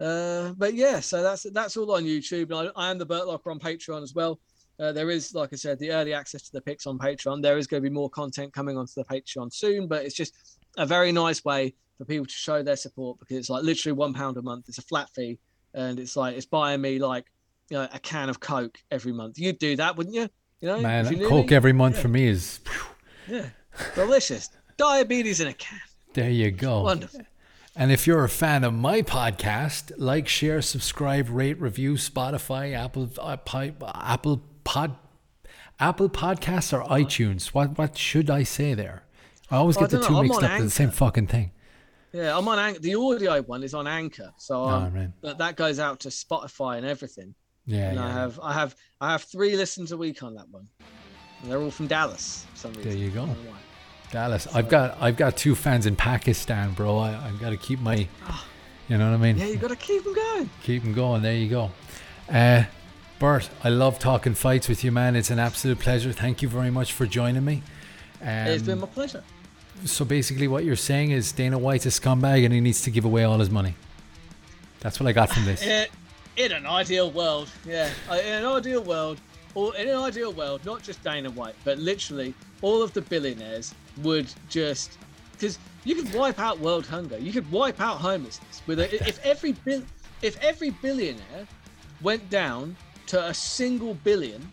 [0.00, 2.52] Uh, but yeah, so that's that's all on YouTube.
[2.52, 4.38] I, I am the Bert Locker on Patreon as well.
[4.80, 7.42] Uh, there is, like I said, the early access to the picks on Patreon.
[7.42, 10.34] There is going to be more content coming onto the Patreon soon, but it's just
[10.76, 14.14] a very nice way for people to show their support because it's like literally one
[14.14, 14.66] pound a month.
[14.68, 15.38] It's a flat fee,
[15.74, 17.24] and it's like it's buying me like
[17.70, 19.36] you know a can of Coke every month.
[19.36, 20.28] You'd do that, wouldn't you?
[20.60, 21.56] You know, Man, you Coke me?
[21.56, 22.02] every month Yeah.
[22.02, 22.60] for me is.
[23.28, 23.46] Yeah,
[23.96, 24.48] delicious.
[24.76, 25.80] Diabetes in a can.
[26.14, 26.82] There you go.
[26.82, 27.20] Wonderful.
[27.80, 33.09] And if you're a fan of my podcast, like, share, subscribe, rate, review, Spotify, Apple,
[33.20, 33.36] uh,
[33.94, 34.96] Apple Pod,
[35.78, 37.46] Apple Podcasts, or iTunes.
[37.55, 39.05] What what should I say there?
[39.48, 40.22] I always Oh, I get the two know.
[40.24, 40.60] Mixed up.
[40.60, 41.52] The same fucking thing.
[42.12, 42.80] Yeah, I'm on Anchor.
[42.80, 45.14] The audio one is on Anchor, so Oh, um, man.
[45.20, 47.32] but that goes out to Spotify and everything.
[47.64, 50.66] Yeah, and I have, I have, I have three listens a week on that one.
[51.42, 52.44] And they're all from Dallas.
[52.55, 52.90] For some reason.
[52.90, 53.28] There you go.
[54.10, 54.39] I don't know why.
[54.39, 54.47] Dallas.
[54.55, 56.98] I've got I've got two fans in Pakistan, bro.
[56.98, 57.94] I, I've got to keep my,
[58.89, 59.39] you know what I mean?
[59.39, 60.51] Yeah, you got to keep them going.
[60.62, 61.22] Keep them going.
[61.22, 61.70] There you go.
[62.30, 62.64] Uh,
[63.18, 65.16] Bert, I love talking fights with you, man.
[65.16, 66.12] It's an absolute pleasure.
[66.12, 67.62] Thank you very much for joining me.
[68.22, 69.24] it's been Um, my pleasure.
[69.85, 73.05] so basically, what you're saying is Dana White's a scumbag and he needs to give
[73.05, 73.74] away all his money.
[74.80, 75.62] That's what I got from this.
[75.62, 75.86] In,
[76.36, 79.20] in an ideal world, yeah, uh, in an ideal world,
[79.55, 83.74] or in an ideal world, not just Dana White, but literally all of the billionaires
[84.02, 84.98] would just
[85.32, 89.24] because you could wipe out world hunger, you could wipe out homelessness with a, if
[89.24, 89.54] every
[90.22, 91.46] if every billionaire
[92.02, 92.76] went down
[93.06, 94.50] to a single billion,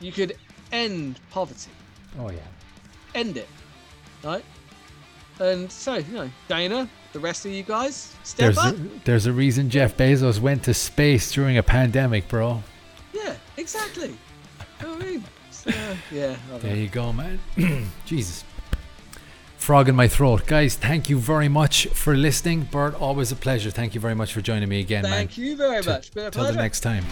[0.00, 0.36] you could
[0.72, 1.70] end poverty,
[2.18, 2.38] Oh yeah.
[3.14, 3.48] end it,
[4.24, 4.44] right?
[5.38, 8.74] And so you know, Dana, the rest of you guys, step There's up.
[8.74, 12.62] a, there's a reason Jeff Bezos went to space during a pandemic, bro.
[13.12, 14.16] Yeah, exactly.
[14.80, 15.24] You know what I mean?
[15.50, 15.70] So,
[16.10, 16.36] yeah.
[16.60, 17.38] There you go, man.
[18.06, 18.44] Jesus.
[19.60, 20.46] Frog in my throat.
[20.46, 22.62] Guys, thank you very much for listening.
[22.62, 23.70] Bert, always a pleasure.
[23.70, 25.12] Thank you very much for joining me again, man.
[25.12, 26.12] Thank you very much.
[26.14, 27.04] Been Till the next time.